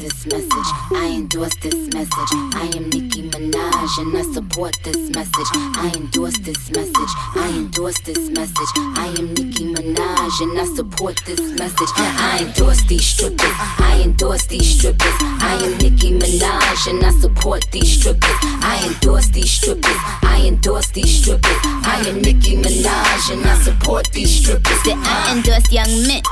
[0.02, 0.70] this message.
[0.92, 2.32] I endorse this message.
[2.54, 5.50] I am Nicki Minaj and I support this message.
[5.52, 7.12] I endorse this message.
[7.34, 8.72] I endorse this message.
[8.96, 11.88] I am Nicki Minaj and I support this message.
[11.96, 13.56] I endorse these strippers.
[13.90, 15.16] I endorse these strippers.
[15.20, 18.38] I am Nicki Minaj and I support these strippers.
[18.42, 20.00] I endorse these strippers.
[20.22, 21.58] I endorse these strippers.
[21.64, 24.78] I am Nicki Minaj and I support these strippers.
[24.86, 26.22] I endorse young men.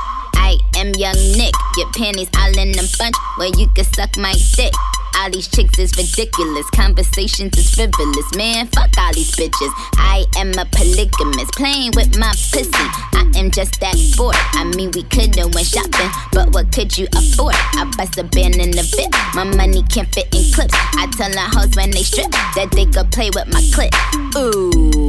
[0.51, 1.53] I am young Nick.
[1.77, 4.73] Your panties all in a bunch where you can suck my dick.
[5.17, 6.69] All these chicks is ridiculous.
[6.71, 8.35] Conversations is frivolous.
[8.35, 9.71] Man, fuck all these bitches.
[9.95, 11.53] I am a polygamist.
[11.53, 12.67] Playing with my pussy.
[13.15, 14.35] I am just that bored.
[14.53, 17.55] I mean, we could've went shopping, but what could you afford?
[17.55, 19.11] I bust a band in the VIP.
[19.35, 20.75] My money can't fit in clips.
[20.75, 23.93] I tell the hoes when they strip that they could play with my clip.
[24.35, 25.00] Ooh.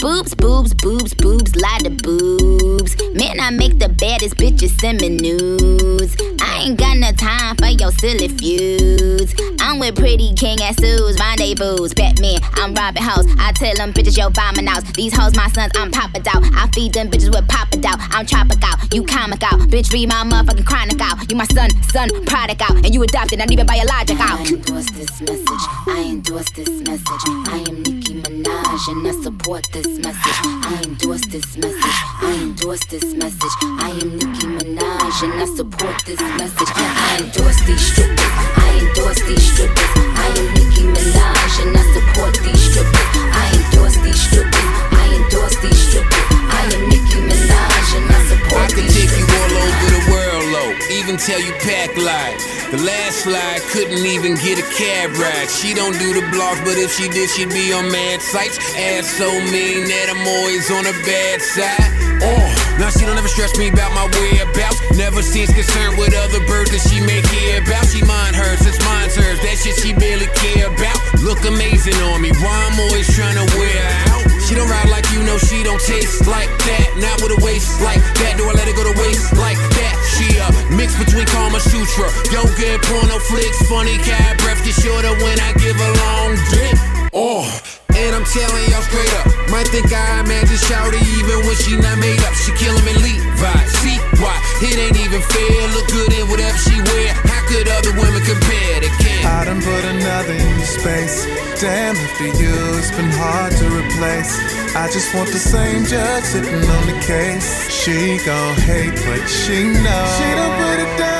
[0.00, 2.94] Boobs, boobs, boobs, boobs, lot of boobs.
[3.14, 6.16] Man, I make the baddest bitches send me nudes.
[6.40, 9.34] I ain't got no time for your silly feuds.
[9.60, 11.88] I'm with pretty king and Sue's rendezvous.
[11.94, 13.26] Batman, I'm robbing hoes.
[13.40, 14.84] I tell them bitches, yo, buy my house.
[14.92, 16.44] These hoes, my sons, I'm Papa out.
[16.54, 17.98] I feed them bitches with Papa out.
[18.14, 19.58] I'm tropic out, you comic out.
[19.66, 21.28] Bitch, read my motherfucking chronic out.
[21.28, 22.76] You my son, son, product out.
[22.84, 24.38] And you adopted, not even biological out.
[24.38, 25.64] I endorse this message.
[25.88, 27.22] I endorse this message.
[27.26, 27.97] I am
[28.28, 30.38] Minaj and I support this message.
[30.44, 31.98] I endorse this message.
[32.20, 33.54] I endorse this message.
[33.62, 36.68] I am Nicki Minaj and I support this message.
[36.76, 38.20] I endorse these strippers.
[38.64, 39.92] I endorse these strippers.
[39.96, 43.08] I am Nicki Minaj and I support these strippers.
[43.32, 44.68] I endorse these strippers.
[44.92, 46.26] I endorse these strippers.
[46.52, 47.57] I am Nicki Minaj
[47.96, 50.70] I support I can take you all over the world, low.
[50.92, 52.36] Even tell you pack live.
[52.68, 55.48] The last slide couldn't even get a cab ride.
[55.48, 58.60] She don't do the blogs, but if she did, she'd be on mad sites.
[58.76, 61.88] Ass so mean that I'm always on the bad side.
[62.20, 62.44] Oh,
[62.76, 64.84] now she don't ever stress me about my whereabouts.
[64.98, 67.88] Never seems concerned with other birds that she may care about.
[67.88, 69.40] She mind hers, it's mine's hers.
[69.40, 70.98] That shit she barely care about.
[71.24, 72.36] Look amazing on me.
[72.36, 74.07] Why I'm always trying to wear.
[74.48, 76.96] She don't ride like you know she don't taste like that.
[76.96, 78.38] Not with a waist like that.
[78.38, 79.94] Do I let it go to waste like that?
[80.16, 83.60] She a mix between Kama Sutra, yoga porno flicks.
[83.68, 87.10] Funny cat breath get shorter when I give a long dick.
[87.12, 87.67] Oh.
[87.98, 91.98] And I'm telling y'all straight up, might think I imagine shouty even when she not
[91.98, 92.34] made up.
[92.38, 94.38] She killing me Levi, see why?
[94.62, 95.58] It ain't even fair.
[95.74, 97.10] Look good in whatever she wear.
[97.26, 98.86] How could other women compare?
[98.86, 99.26] They can't.
[99.26, 101.26] I done put another in your space.
[101.58, 104.38] Damn, after you, it's been hard to replace.
[104.78, 107.66] I just want the same judge sitting on the case.
[107.66, 110.10] She gon' hate, but she knows.
[110.22, 111.17] She don't put it down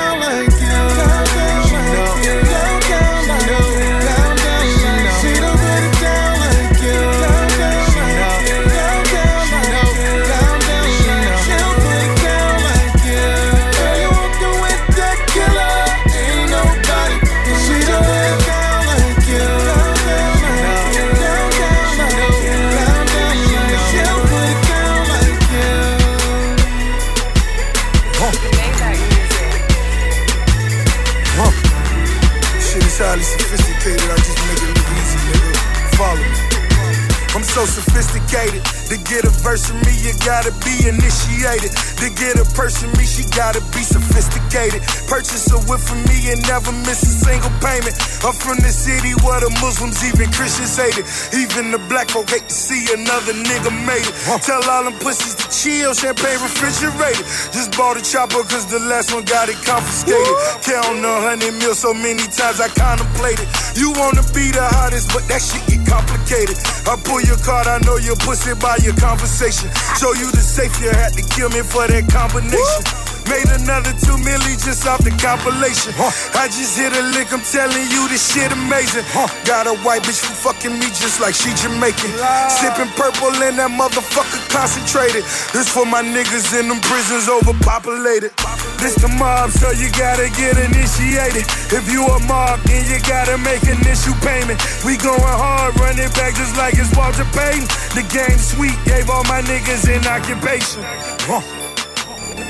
[37.59, 38.63] I'm so sophisticated.
[38.89, 41.71] To get a verse from me, you gotta be initiated.
[41.99, 44.81] To get a person me, she gotta be sophisticated.
[45.07, 47.93] Purchase a whip from me and never miss a single payment.
[48.23, 51.05] I'm from the city where the Muslims, even Christians hate it.
[51.35, 54.15] Even the black folk hate to see another nigga made it.
[54.41, 57.25] Tell all them pussies to chill, champagne refrigerated.
[57.51, 60.35] Just bought a chopper cause the last one got it confiscated.
[60.63, 63.45] Count a hundred mil so many times I contemplated.
[63.75, 66.57] You wanna be the hottest, but that shit get complicated.
[66.89, 69.69] I pull your card, I know your pussy by your conversation.
[69.97, 73.08] Show you the safe, you had to kill me for that combination.
[73.29, 75.93] Made another two milli just off the compilation.
[76.33, 79.05] I just hit a lick, I'm telling you this shit amazing.
[79.45, 82.09] Got a white bitch for fucking me just like she Jamaican.
[82.49, 85.21] Sipping purple and that motherfucker concentrated.
[85.53, 88.33] This for my niggas in them prisons overpopulated.
[88.81, 91.45] This the mob, so you gotta get initiated.
[91.69, 94.57] If you a mob, then you gotta make an issue payment.
[94.81, 97.69] We going hard, running back just like it's Walter Payton.
[97.93, 100.81] The game sweet, gave all my niggas an occupation.
[101.29, 101.58] Huh.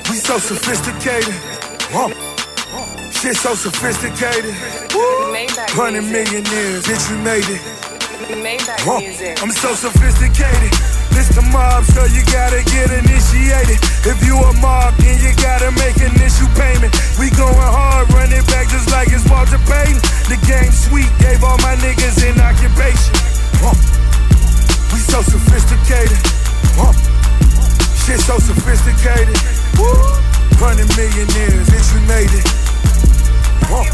[0.10, 1.38] We so sophisticated.
[1.94, 2.10] Huh.
[3.14, 4.58] Shit so sophisticated.
[5.78, 7.62] Hundred millionaires, bitch, we made it.
[9.38, 10.74] I'm so sophisticated.
[11.14, 13.78] This the mob, so you gotta get initiated.
[14.10, 16.90] If you a mob, then you gotta make an issue payment.
[17.22, 20.02] We going hard, running back just like it's Walter Payton.
[20.26, 23.14] The game sweet, gave all my niggas an occupation.
[24.90, 26.18] We so sophisticated.
[28.10, 29.38] Shit so sophisticated.
[29.78, 29.94] Woo!
[30.58, 32.44] Running millionaires, bitch, we made it.
[33.70, 33.86] Huh.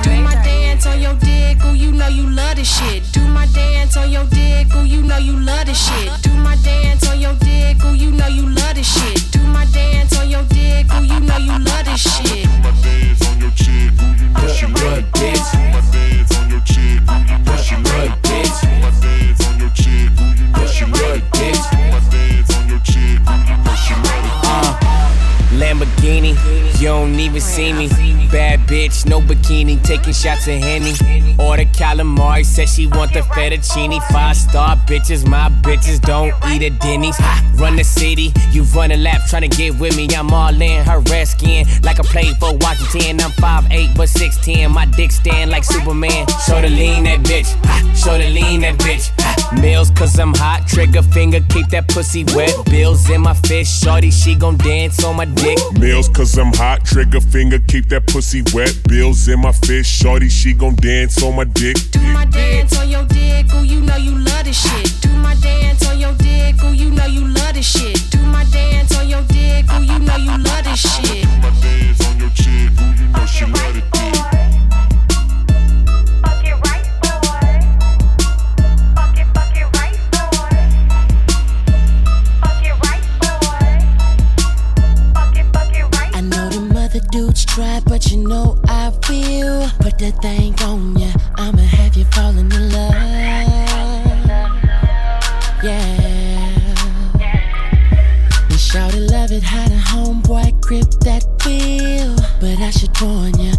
[0.00, 3.02] Do my dance on your dick, ooh, you know you love this shit.
[3.12, 6.10] Do my dance on your dick, ooh, you know you love this shit.
[6.22, 9.30] Do my dance on your dick, ooh, you know you love this shit.
[9.32, 12.48] Do my dance on your dick, ooh, you know you love this shit.
[12.48, 15.52] Do my dance on your chick, ooh, you know you love this.
[15.52, 18.60] Do my dance on your chick, ooh, you know you love this.
[18.64, 21.75] Do my dance on your chick, ooh, you know you love this.
[27.26, 27.88] Even see me.
[28.30, 30.92] Bad bitch, no bikini, taking shots of Henny.
[31.38, 34.00] Order calamari, said she want the fettuccine.
[34.12, 37.18] Five star bitches, my bitches don't eat at Denny's.
[37.54, 40.08] Run the city, you run a lap trying to get with me.
[40.14, 43.20] I'm all in her red skin, like I played for Washington.
[43.20, 46.26] I'm 5'8 but 6'10, my dick stand like Superman.
[46.46, 47.48] Show the lean that bitch,
[47.96, 49.12] show the lean that bitch.
[49.60, 52.52] Meals cause I'm hot, trigger finger, keep that pussy wet.
[52.66, 55.58] Bills in my fist, shorty, she gon' dance on my dick.
[55.74, 58.74] Meals cause I'm hot, trigger finger, keep that pussy wet.
[58.88, 61.76] Bills in my fist, shorty, she gon' dance on my dick.
[61.90, 65.00] Do my dance on your dick, ooh, you know you love this shit.
[65.02, 68.10] Do my dance on your dick, ooh, you know you love this shit.
[68.10, 71.22] Do my dance on your dick, ooh, you know you love this shit.
[71.22, 73.95] Do my dance on your chick, ooh, you know she love it.
[87.56, 89.68] Try, but you know I will.
[89.80, 92.92] Put that thing on ya, I'ma have you falling in love.
[95.64, 95.96] Yeah.
[98.50, 102.14] And shouty love it how the homeboy grip that feel.
[102.40, 103.55] But I should warn ya,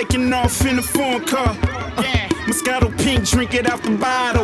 [0.00, 1.50] taking off in a foreign car.
[1.50, 2.02] Uh,
[2.46, 4.39] Moscato pink, drink it out the bottle.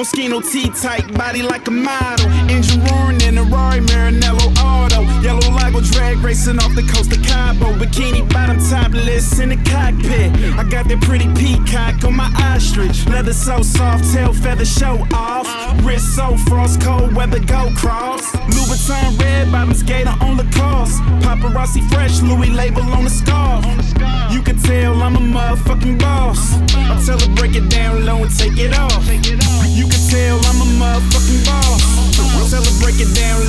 [0.00, 2.26] Moschino tea tight, body like a model.
[2.48, 5.02] Engine roaring in a Rari Maranello auto.
[5.20, 7.74] Yellow Lago drag racing off the coast of Cabo.
[7.74, 10.32] Bikini bottom topless in the cockpit.
[10.56, 13.06] I got that pretty peacock on my ostrich.
[13.08, 15.46] Leather so soft, tail feather show off.
[15.84, 18.24] Wrist so frost cold, weather go cross.
[18.56, 21.02] Louboutin red bottoms gator on the cost.
[21.20, 23.66] Paparazzi fresh, Louis label on the scarf.
[24.32, 26.54] You can tell I'm a motherfucking boss.
[26.74, 29.04] I tell her break it down low and take it off.
[29.68, 32.09] You can tell I'm a motherfucking boss.
[32.50, 33.40] Tell her break it down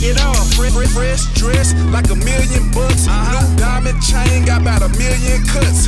[0.00, 0.52] take it off.
[0.54, 3.06] Fresh, fresh, dress like a million bucks.
[3.06, 3.40] Uh-huh.
[3.40, 5.86] New diamond chain got about a million cuts.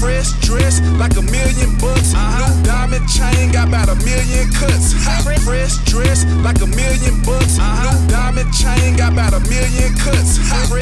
[0.00, 2.14] Fresh dress like a million bucks.
[2.14, 2.46] Uh-huh.
[2.46, 4.94] New diamond chain got about a million cuts.
[5.44, 7.58] Fresh dress like a million bucks.
[7.58, 7.90] Uh-huh.
[7.90, 10.38] New diamond chain got about a million cuts.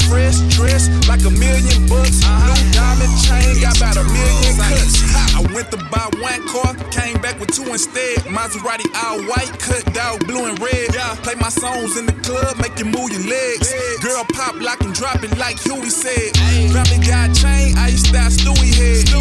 [0.09, 2.21] Fresh dress like a million bucks.
[2.21, 5.01] New diamond chain got about a million cuts.
[5.35, 8.19] I went to buy one car, came back with two instead.
[8.29, 10.90] Maserati all white, cut dog blue and red.
[10.93, 11.15] Yeah.
[11.23, 13.73] Play my songs in the club, make you move your legs.
[14.01, 16.35] Girl pop, lock and drop it like Huey said.
[16.73, 19.07] Family got chain, ice style Stewie head.
[19.07, 19.19] To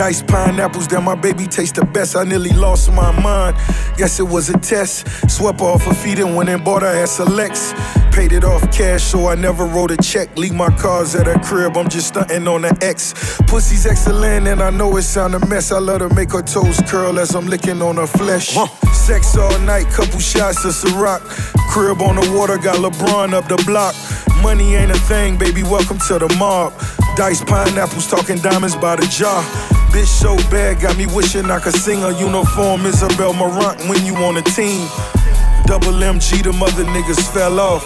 [0.00, 2.16] Diced pineapples that my baby taste the best.
[2.16, 3.54] I nearly lost my mind.
[3.98, 5.06] Guess it was a test.
[5.30, 7.74] Swept off her feet and went and bought her ass a Lex.
[8.10, 10.38] Paid it off cash, so I never wrote a check.
[10.38, 13.12] Leave my cars at her crib, I'm just stunting on the X.
[13.46, 15.70] Pussy's excellent, and I know it sound a mess.
[15.70, 18.56] I let her make her toes curl as I'm licking on her flesh.
[18.94, 21.20] Sex all night, couple shots of Ciroc.
[21.68, 23.94] Crib on the water, got LeBron up the block.
[24.42, 26.72] Money ain't a thing, baby, welcome to the mob.
[27.16, 29.44] Diced pineapples, talking diamonds by the jar.
[29.90, 34.14] Bitch so bad, got me wishing I could sing a uniform Isabel Marant when you
[34.16, 34.86] on a team.
[35.66, 37.84] Double MG, the mother niggas fell off.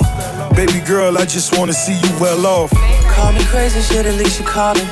[0.55, 2.70] Baby girl, I just wanna see you well off.
[3.14, 4.86] Call me crazy, shit, at least you callin'.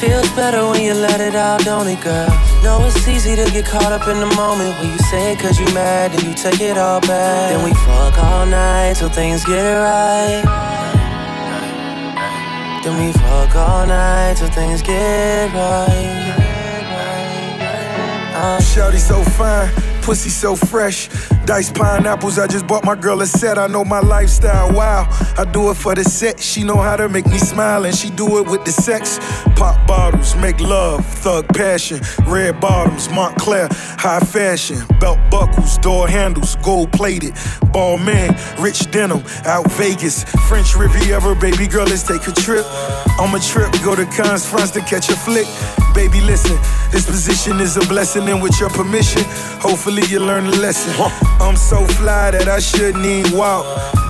[0.00, 2.28] Feels better when you let it out, don't it, girl?
[2.62, 5.58] Know it's easy to get caught up in the moment when you say it cause
[5.58, 7.50] you mad and you take it all back.
[7.50, 10.65] Then we fuck all night till things get right.
[12.86, 16.36] Then we fuck all night till things get right.
[18.32, 18.58] Uh.
[18.60, 19.72] Shawty so fine,
[20.06, 21.08] pussy so fresh.
[21.46, 23.58] Diced pineapples, I just bought my girl a set.
[23.58, 25.08] I know my lifestyle, wow.
[25.36, 26.38] I do it for the set.
[26.38, 29.18] She know how to make me smile, and she do it with the sex.
[29.56, 32.00] Pop bottles, make love, thug passion.
[32.24, 33.66] Red bottoms, Moncler,
[33.98, 34.78] high fashion.
[35.00, 37.34] Belt buckles, door handles, gold plated.
[37.72, 40.22] Ball man, rich denim, out Vegas.
[40.48, 42.64] French Riviera, baby girl, let's take a trip.
[43.18, 45.48] On my trip, go to Cannes, France to catch a flick.
[45.94, 46.56] Baby, listen,
[46.92, 49.22] this position is a blessing, and with your permission,
[49.58, 50.92] hopefully you learn a lesson.
[51.40, 53.64] I'm so fly that I shouldn't even walk.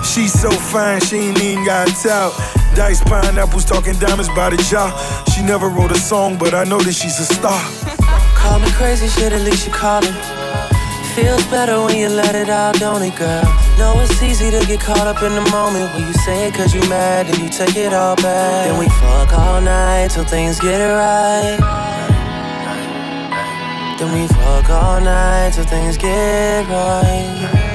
[0.05, 2.33] She's so fine, she ain't even got tout.
[2.75, 4.91] Dice pineapples, talking diamonds by the jar.
[5.33, 7.61] She never wrote a song, but I know that she's a star.
[8.35, 10.15] Call me crazy, shit, at least you callin'.
[11.15, 13.45] Feels better when you let it out, don't it, girl?
[13.79, 16.75] Know it's easy to get caught up in the moment when you say it cause
[16.75, 18.67] you mad and you take it all back.
[18.67, 22.16] Then we fuck all night till things get right.
[23.99, 27.67] Then we fuck all night till things get right.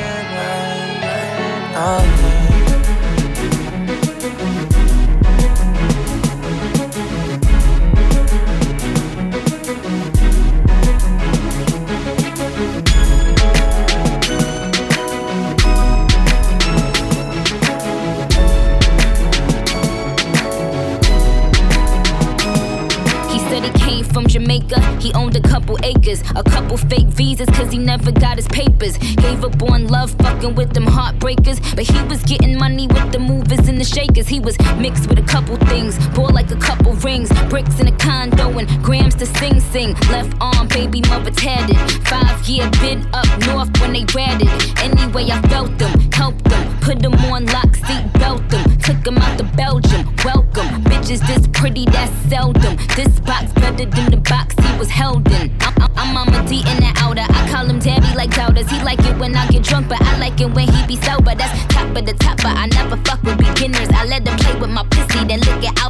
[25.01, 28.97] He owned a couple acres, a couple fake visas, cause he never got his papers.
[28.97, 31.59] Gave up on love, fucking with them heartbreakers.
[31.75, 34.27] But he was getting money with the movers and the shakers.
[34.27, 37.97] He was mixed with a couple things, bought like a couple rings, bricks in a
[37.97, 39.95] condo, and grams to sing sing.
[40.11, 41.77] Left arm, baby mother tatted.
[42.07, 44.49] Five year bid up north when they ratted.
[44.79, 49.17] Anyway, I felt them, helped them, put them on lock, seat belt them, took them
[49.17, 50.05] out to Belgium.
[50.23, 52.77] Welcome, bitches this pretty, that's seldom.
[52.95, 55.51] This box better than the box was held in.
[55.61, 57.21] I'm, Mama D in the outer.
[57.21, 58.67] I call him daddy like doubters.
[58.67, 61.35] He like it when I get drunk, but I like it when he be sober.
[61.35, 63.89] That's top of the top, but I never fuck with beginners.
[63.93, 65.80] I let him play with my pussy, then lick it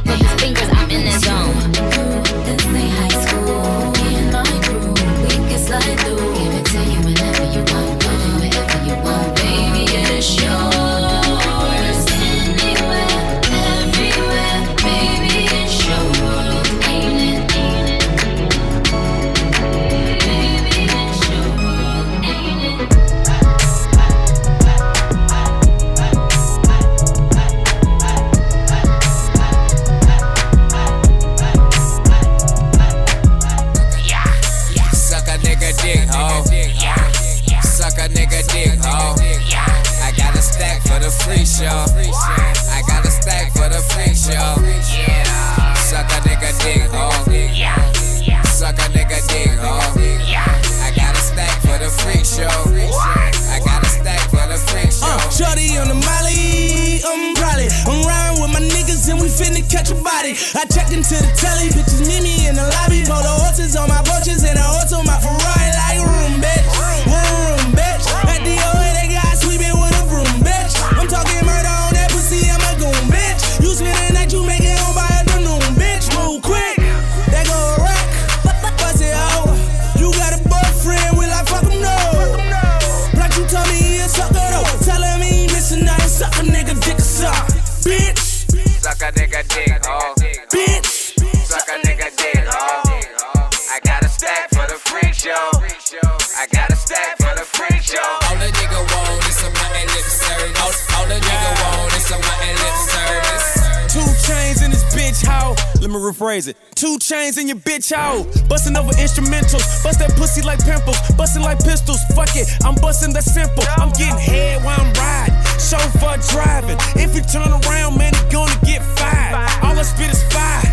[105.92, 106.56] me rephrase it.
[106.74, 108.24] Two chains in your bitch hoe.
[108.48, 109.62] Busting over instrumentals.
[109.84, 110.96] Bust that pussy like pimples.
[111.16, 112.00] Busting like pistols.
[112.14, 113.64] Fuck it, I'm busting that simple.
[113.76, 115.36] I'm getting head while I'm riding.
[115.60, 116.78] Chauffeur driving.
[116.96, 119.36] If you turn around, man, he gonna get fired.
[119.62, 120.64] All I spit is fire.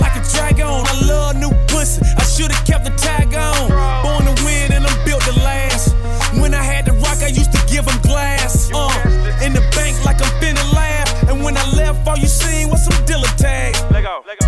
[0.00, 0.66] Like a dragon.
[0.66, 2.02] I love new pussy.
[2.16, 3.68] I should've kept the tag on.
[4.02, 5.94] Born to win and I'm built to last.
[6.40, 8.70] When I had to rock, I used to give them glass.
[8.72, 8.88] Uh,
[9.44, 11.28] in the bank like I'm finna laugh.
[11.28, 12.26] And when I left, all you
[12.92, 13.80] some dealer tags.
[13.90, 14.46] Let go, let go.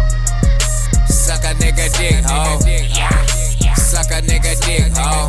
[1.08, 2.60] Suck a nigga dick, ho.
[3.76, 5.28] Suck a nigga dick, ho.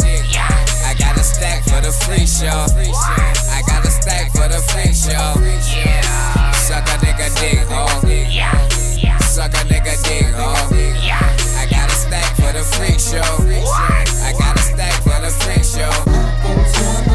[0.85, 2.67] I got a stack for the free show.
[3.51, 5.35] I got a stack for the free show.
[6.53, 7.87] Suck a nigga dick, ho.
[9.23, 10.53] Suck a nigga dick, ho.
[11.57, 13.23] I got a stack for the free show.
[14.23, 17.14] I got a stack for the free show.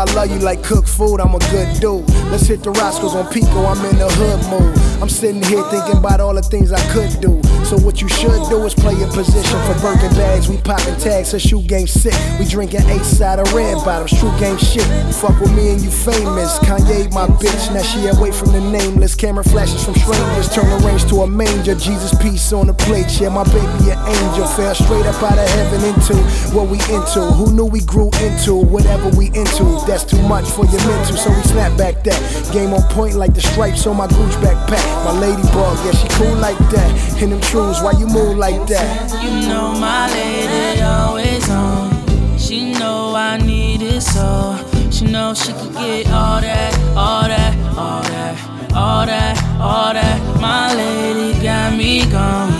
[0.00, 2.08] I love you like cooked food, I'm a good dude.
[2.30, 4.89] Let's hit the Roscoe's on Pico, I'm in the hood mood.
[5.00, 7.40] I'm sitting here thinking about all the things I could do.
[7.64, 10.48] So what you should do is play your position for Birkin bags.
[10.48, 12.12] We popping tags, her shoe game sick.
[12.38, 14.84] We drinking eight side of red bottoms, true game shit.
[15.14, 16.58] Fuck with me and you famous.
[16.60, 19.14] Kanye my bitch, now she away from the nameless.
[19.14, 21.74] Camera flashes from strangers, turn the range to a manger.
[21.74, 24.46] Jesus peace on the plate, yeah, my baby an angel.
[24.46, 26.16] Fell straight up out of heaven into
[26.52, 27.22] what we into.
[27.38, 29.80] Who knew we grew into whatever we into?
[29.86, 32.20] That's too much for your mental, so we snap back that.
[32.52, 34.89] Game on point like the stripes on my Gucci backpack.
[35.04, 37.22] My ladybug, yeah, she cool like that.
[37.22, 39.10] In them trues, why you move like that?
[39.22, 42.38] You know my lady always on.
[42.38, 44.56] She know I need it so.
[44.90, 50.40] She know she can get all that, all that, all that, all that, all that.
[50.40, 52.52] My lady got me gone.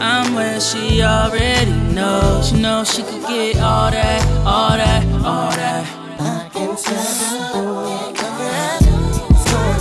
[0.00, 2.48] I'm where she already knows.
[2.48, 5.86] She know she could get all that, all that, all that.
[6.20, 6.76] I can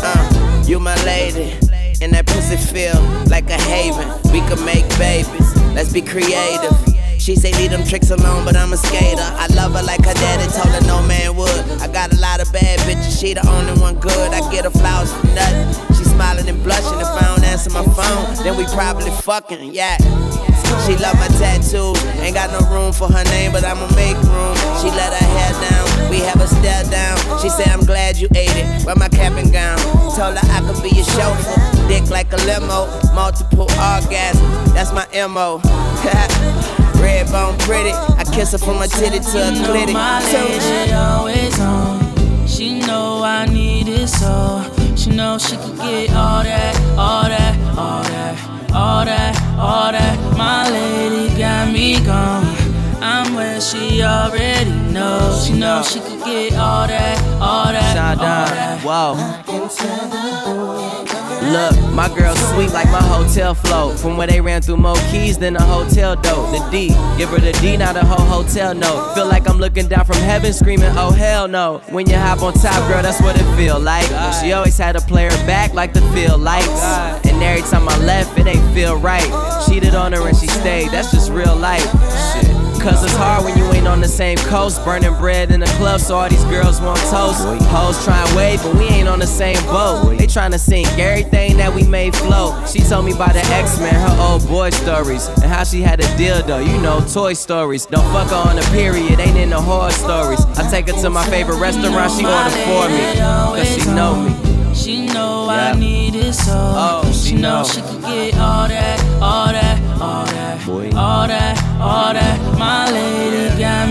[0.04, 1.58] Uh, you my lady,
[2.02, 3.00] and that pussy feel
[3.30, 4.10] like a haven.
[4.34, 6.74] We could make babies, let's be creative.
[7.20, 9.22] She say leave them tricks alone, but I'm a skater.
[9.22, 11.64] I love her like her daddy told her no man would.
[11.80, 14.34] I got a lot of bad bitches, she the only one good.
[14.34, 15.96] I get her flowers for nothing.
[15.96, 18.44] She smiling and blushing if I don't answer my phone.
[18.44, 19.98] Then we probably fucking, yeah.
[20.88, 24.56] She love my tattoos, ain't got no room for her name, but I'ma make room.
[24.82, 27.18] She let her hair down, we have a stare down.
[27.40, 29.78] She said, I'm glad you ate it, wear my cap and gown.
[30.18, 35.06] Told her I could be your chauffeur, dick like a limo, multiple orgasms, that's my
[35.28, 35.60] MO.
[37.02, 39.94] Red bone pretty, I kiss her from my titty to a You know clitty.
[39.94, 42.48] my lady always on.
[42.48, 44.64] She know I need it so.
[44.96, 50.38] She know she can get all that, all that, all that, all that, all that.
[50.38, 52.46] My lady got me gone.
[53.02, 55.46] I'm where she already knows.
[55.46, 58.80] She know she could get all that, all that, all that.
[58.86, 59.16] Whoa.
[61.42, 64.00] Look, my girl sweet like my hotel float.
[64.00, 66.52] From where they ran through more keys than a hotel dope.
[66.52, 69.16] The D, give her the D, not a whole hotel note.
[69.16, 71.82] Feel like I'm looking down from heaven screaming, oh hell no.
[71.90, 74.06] When you hop on top, girl, that's what it feel like.
[74.42, 76.84] She always had to play her back like the feel lights.
[77.26, 79.66] And every time I left, it ain't feel right.
[79.68, 81.82] Cheated on her and she stayed, that's just real life.
[82.34, 82.51] Shit.
[82.82, 84.84] Cause it's hard when you ain't on the same coast.
[84.84, 87.44] Burning bread in the club, so all these girls want toast.
[87.68, 90.18] Hoes try and wave, but we ain't on the same boat.
[90.18, 92.68] They tryna sink everything that we made float.
[92.68, 96.08] She told me about the X-Men, her old boy stories, and how she had a
[96.18, 97.86] dildo, you know, Toy Stories.
[97.86, 100.44] Don't fuck her on a period, ain't in the horror stories.
[100.58, 103.14] I take her to my favorite restaurant, she order for me.
[103.62, 104.74] Cause she know me.
[104.74, 106.54] She know I need it so.
[106.56, 107.64] Oh, she know know.
[107.64, 112.22] she could get all that, all that, all that, all that, all that.
[112.22, 112.31] My lady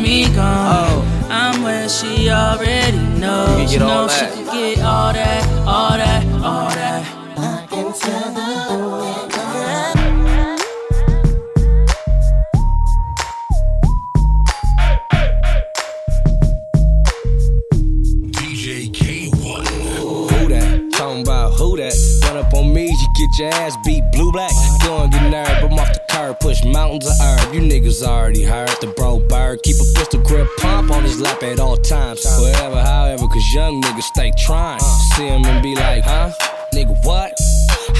[0.01, 0.35] got me gone.
[0.35, 1.29] Oh.
[1.31, 3.51] I'm where she already knows.
[3.51, 4.35] You can get she all know she that.
[4.35, 7.17] could get all that, all that, all that.
[18.33, 19.67] DJ Kay-One.
[19.67, 20.91] Who that?
[20.93, 21.95] Talking about who that?
[22.25, 24.51] Run up on me, you get your ass beat blue black.
[24.83, 27.55] Go and get nerve, I'm off the curb, push mountains of herb.
[27.55, 29.63] You niggas already heard the bro bird.
[29.63, 32.25] Keep a pistol grip pump on his lap at all times.
[32.41, 34.81] Wherever, however, cause young niggas stay trying.
[35.17, 36.31] See him and be like, huh?
[36.75, 37.33] Nigga, what?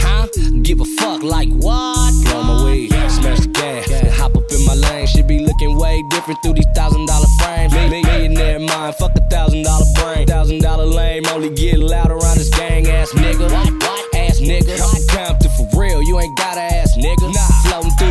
[0.03, 0.27] Huh?
[0.63, 2.13] Give a fuck like what?
[2.25, 5.07] Blow my weed, smash the gas, and hop up in my lane.
[5.07, 7.73] Should be looking way different through these thousand dollar frames.
[7.73, 10.27] Me, millionaire mind, fuck a thousand dollar brain.
[10.27, 13.51] Thousand dollar lame, only get loud around this gang ass nigga.
[13.51, 14.15] What?
[14.15, 14.79] Ass nigga.
[15.09, 17.33] Compton for real, you ain't got a ass nigga.
[17.35, 17.50] Nah.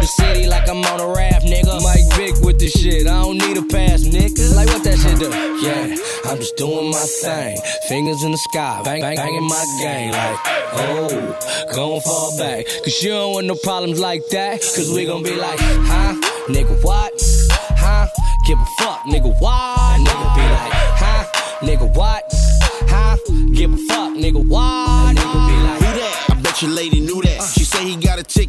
[0.09, 1.81] Floating through the city like I'm on a raft, nigga.
[1.83, 4.55] Mike Vick with the shit, I don't need a pass, nigga.
[4.55, 5.29] Like what that shit do?
[5.65, 5.95] Yeah,
[6.29, 7.57] I'm just doing my thing.
[7.87, 10.11] Fingers in the sky, bang, bang, banging my game.
[10.11, 10.39] Like,
[10.73, 12.65] oh, gon' fall back.
[12.83, 14.61] Cause you don't want no problems like that.
[14.61, 16.13] Cause we gon' be like, huh?
[16.47, 17.13] Nigga, what?
[17.77, 18.07] Huh?
[18.47, 19.99] Give a fuck, nigga, what?
[19.99, 21.25] Nigga be like, huh?
[21.61, 22.23] Nigga, what?
[22.89, 23.17] Huh?
[23.53, 25.15] Give a fuck, nigga, what?
[25.15, 26.25] Nigga be like, Who that?
[26.29, 27.01] I bet your lady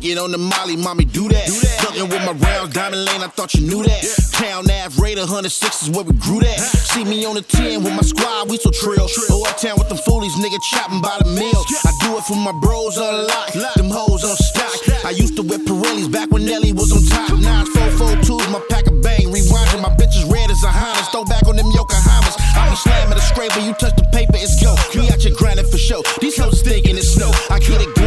[0.01, 1.47] he got a ticket on the Molly, mommy, do that.
[1.47, 1.81] Do that.
[1.83, 4.03] Ducking with my rounds, diamond lane, I thought you knew that.
[4.33, 6.59] Town Ave, Raider, 106 is where we grew that.
[6.59, 9.09] See me on the 10 with my squad, we so trill.
[9.29, 11.63] Go uptown with them foolies, nigga, chopping by the mill.
[11.85, 15.05] I do it for my bros on lock, them hoes on stock.
[15.05, 17.39] I used to whip Pirellis back when Nelly was on top.
[17.39, 19.83] Nines, 442s, my pack of bang, rewinding.
[19.83, 22.37] My bitches red as a Honda, throw back on them Yokohamas.
[22.57, 24.75] I'm a slam at a scrape, when you touch the paper, it's go.
[24.95, 26.03] We out here grinding for show.
[26.21, 27.31] These hoes thinking it's snow.
[27.51, 28.00] I get it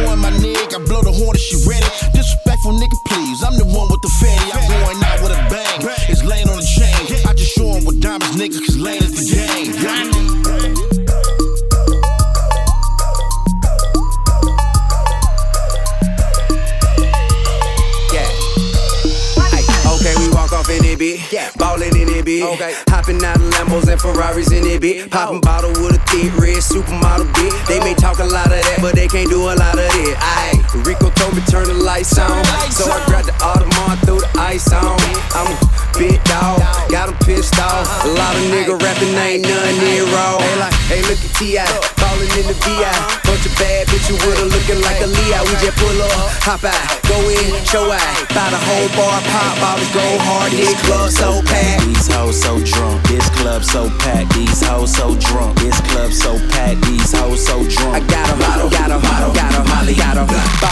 [22.54, 22.72] Okay.
[22.88, 25.10] Hopping out of Lambos and Ferraris in it, bitch.
[25.10, 27.66] Popping bottle with a thick red supermodel, bitch.
[27.66, 30.16] They may talk a lot of that, but they can't do a lot of it.
[30.20, 30.53] Aye.
[30.82, 32.44] Rico told me turn the lights on.
[32.70, 34.98] So I grabbed the Audemars, threw the ice on.
[35.34, 35.56] I'm a
[35.98, 36.58] big dog,
[36.90, 37.86] got 'em pissed off.
[38.04, 40.38] A lot of nigga rapping ain't none near raw.
[40.38, 41.66] Hey, like, hey, look at T.I.
[41.96, 42.90] Ballin' in the VI.
[43.24, 45.40] Bunch of bad bitches with her looking like a Leo.
[45.46, 48.14] We just pull up, hop out, go in, show out.
[48.34, 51.86] Buy the whole bar, pop bottles, go hard, this club so packed.
[51.86, 54.34] These hoes so drunk, this club so packed.
[54.34, 56.82] These hoes so drunk, this club so packed.
[56.82, 57.94] These hoes so drunk.
[57.94, 60.63] I got got 'em, got 'em, got 'em, Molly, got 'em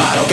[0.00, 0.29] bottle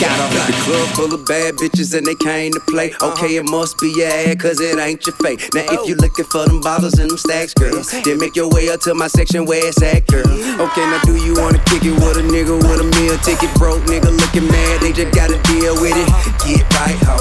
[0.00, 0.48] got 'em, got 'em, got 'em, Molly, got 'em.
[0.48, 2.90] The club full of bad bitches and they came to play.
[2.90, 3.12] Uh-huh.
[3.12, 5.40] Okay, it must be your ad, cause it ain't your fate.
[5.54, 5.86] Now, if oh.
[5.86, 8.94] you looking for them bottles and them stacks, girl, then make your way up to
[8.94, 10.26] my section where it's at, girl.
[10.26, 13.50] Okay, now do you wanna kick it with a nigga with a meal ticket?
[13.58, 16.08] Broke nigga looking mad, they just gotta deal with it.
[16.08, 16.46] Uh-huh.
[16.46, 17.16] Get right, ho.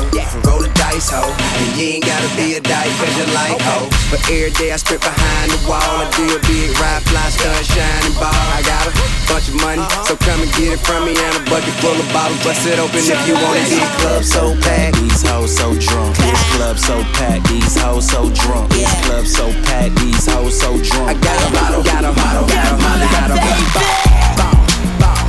[0.46, 1.24] Roll the dice, ho.
[1.26, 3.90] And you ain't gotta be a dyke, cause you're like, ho.
[4.12, 5.82] But every day I strip behind the wall.
[5.82, 8.32] I do a big ride, fly, stunt, shining ball.
[8.54, 8.94] I got a
[9.28, 10.04] bunch of money, uh-huh.
[10.08, 11.14] so come and get it from me.
[11.16, 13.70] And a bucket full of bottles, bust it open if you want it.
[13.70, 14.98] This club so packed.
[15.00, 17.48] These hoes so drunk, this club so packed.
[17.48, 19.96] These hoes so drunk, this club so packed.
[20.00, 21.10] These hoes so drunk.
[21.10, 23.98] I got got 'em, got got 'em, got 'em, got 'em, got 'em.
[25.00, 25.27] I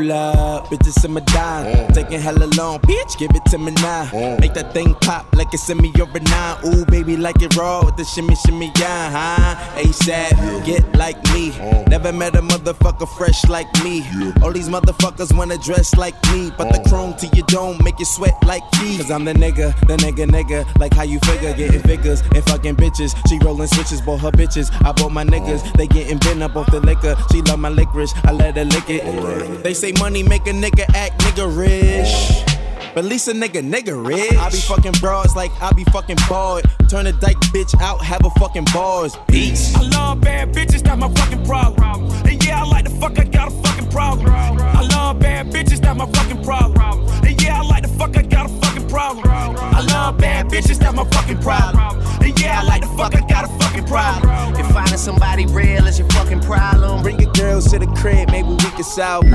[0.00, 1.92] hablar up, bitches in my dime.
[1.92, 4.08] Taking hella long, bitch, give it to me now.
[4.40, 6.56] Make that thing pop like it's in me over nine.
[6.66, 9.80] Ooh, baby, like it raw with the shimmy, shimmy, yeah, huh?
[9.80, 11.50] ASAP, get like me.
[11.88, 14.04] Never met a motherfucker fresh like me.
[14.42, 16.50] All these motherfuckers wanna dress like me.
[16.56, 18.98] But the chrome to your dome make you sweat like me.
[18.98, 20.78] Cause I'm the nigga, the nigga, nigga.
[20.78, 23.16] Like how you figure, getting figures and fucking bitches.
[23.28, 24.70] She rolling switches, bought her bitches.
[24.84, 27.16] I bought my niggas, they getting bent up off the liquor.
[27.32, 29.62] She love my licorice, I let her lick it.
[29.62, 32.44] They say money make a nigga act nigga rich.
[32.92, 34.36] But at least a nigga, nigga rich.
[34.36, 36.64] I be fucking broads like I be fucking bored.
[36.88, 39.16] Turn a dyke bitch out, have a fucking bars.
[39.28, 39.76] Beats.
[39.76, 42.10] I love bad bitches, that's my fucking problem.
[42.26, 44.28] And yeah, I like the fuck, I got a fucking problem.
[44.28, 47.06] I love bad bitches, that's my fucking problem.
[47.24, 49.28] And yeah, I like the fuck, I got a fucking problem.
[49.30, 52.00] I love bad bitches, that's my fucking problem.
[52.22, 54.56] And yeah, I like the fuck, I got a fucking problem.
[54.56, 58.48] if finding somebody real is your fucking problem, Bring your girls to the crib, maybe
[58.48, 59.26] we can solve.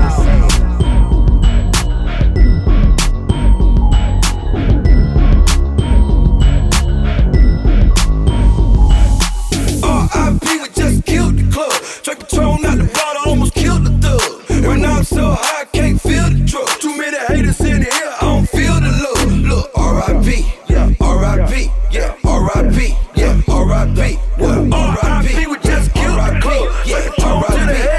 [11.06, 11.72] killed the club.
[12.02, 14.66] Drake Patron out the bottle, almost killed the thug.
[14.66, 16.68] When I'm so high, I can't feel the truck.
[16.80, 19.32] Too many haters in here, I don't feel the love.
[19.32, 20.46] Look, R.I.P.
[20.68, 21.70] Yeah, R.I.P.
[21.90, 22.96] Yeah, R.I.P.
[23.14, 24.14] Yeah, R.I.P.
[24.42, 24.72] What?
[24.72, 25.46] R.I.P.
[25.46, 26.66] We just killed the club.
[26.84, 27.96] Yeah, R.I.P.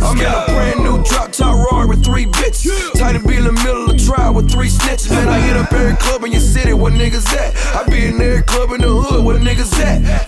[0.00, 2.92] I'm in a brand new drop top roaring with three bitches.
[2.98, 5.10] Titan be in the middle of trial with three snitches.
[5.10, 7.56] And I hit up every club in your city, where niggas at?
[7.76, 10.27] I be in every club in the hood, where niggas at?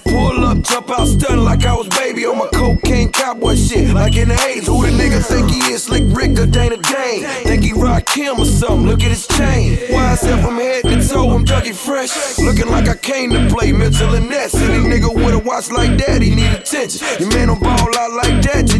[3.31, 3.95] Cowboy shit.
[3.95, 5.85] Like in the 80s, who the nigga think he is?
[5.85, 7.25] Slick Rick or Dana Dane?
[7.45, 8.87] Think he rock him or something?
[8.87, 9.79] Look at his chain.
[9.91, 12.39] Why I said from head to toe, I'm Dougie Fresh.
[12.39, 14.55] Looking like I came to play Mitchell and Ness.
[14.55, 17.07] Any nigga with a watch like that, he need attention.
[17.19, 18.80] Your man don't ball out like that, you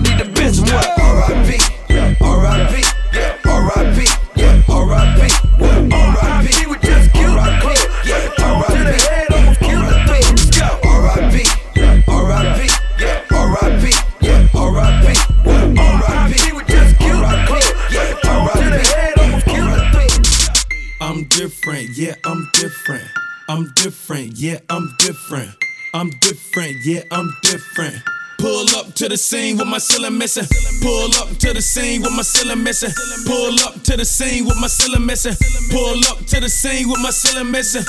[23.61, 25.51] I'm different, yeah, I'm different.
[25.93, 27.97] I'm different, yeah, I'm different.
[28.41, 30.47] Pull up to the scene with my ceiling missing.
[30.81, 32.91] Pull up to the scene with my ceiling missing.
[33.27, 35.35] Pull up to the scene with my ceiling missing.
[35.71, 37.85] Pull up to the scene with my ceiling missing.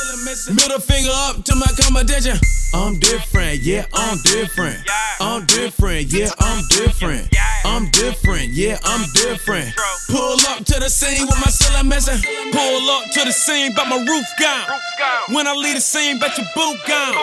[0.53, 2.37] Middle finger up to my competition.
[2.73, 4.79] I'm different, yeah, I'm different.
[5.19, 7.27] I'm different, yeah, I'm different.
[7.63, 9.75] I'm different, yeah, I'm different.
[10.09, 12.19] Pull up to the scene with my ceiling missing.
[12.51, 14.79] Pull up to the scene, but my roof gone.
[15.29, 17.15] When I leave the scene, bet your boot gone.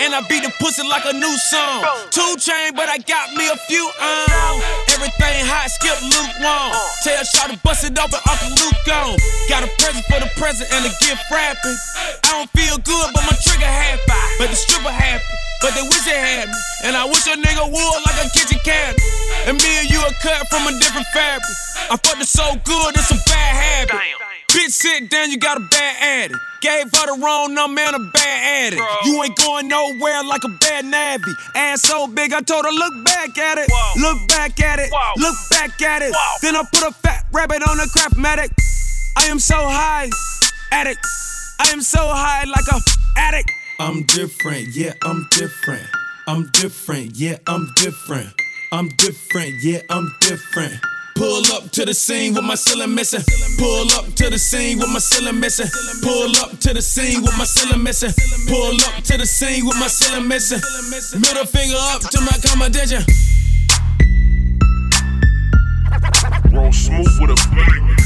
[0.00, 1.84] And I beat the pussy like a new song.
[2.10, 4.54] Two chain, but I got me a few on.
[4.90, 6.72] Everything hot, skip lukewarm.
[7.04, 9.14] Tell Shaw to bust it open, Uncle Luke gone.
[9.46, 11.78] Got a present for the present and a gift wrapping.
[12.24, 14.02] I don't feel good, but my trigger happy.
[14.40, 15.24] But the stripper happy.
[15.62, 16.60] But they wish they had me.
[16.84, 19.00] And I wish a nigga would like a kitchen cabinet.
[19.46, 21.46] And me and you are cut from a different fabric.
[21.90, 24.25] I fucked it so good, it's a bad habit.
[24.56, 26.40] Bitch, sit down, you got a bad addict.
[26.62, 28.82] Gave her the wrong number and a bad addict.
[29.04, 31.30] You ain't going nowhere like a bad nabby.
[31.54, 33.68] Ass so big, I told her, look back at it.
[34.00, 34.90] Look back at it.
[35.18, 36.14] Look back at it.
[36.40, 38.48] Then I put a fat rabbit on a craftmatic.
[39.18, 40.08] I am so high,
[40.72, 41.06] addict.
[41.60, 42.80] I am so high like a
[43.18, 43.50] addict.
[43.78, 45.86] I'm different, yeah, I'm different.
[46.26, 48.32] I'm different, yeah, I'm different.
[48.72, 50.80] I'm different, yeah, I'm different.
[51.16, 53.22] Pull up to the scene with my ceiling missing.
[53.58, 55.66] Pull up to the scene with my ceiling missing.
[56.02, 58.12] Pull up to the scene with my ceiling missing.
[58.46, 60.60] Pull up to the scene with my ceiling missing.
[61.18, 63.02] Middle finger up to my competition.
[66.52, 68.05] Roll smooth with a bang.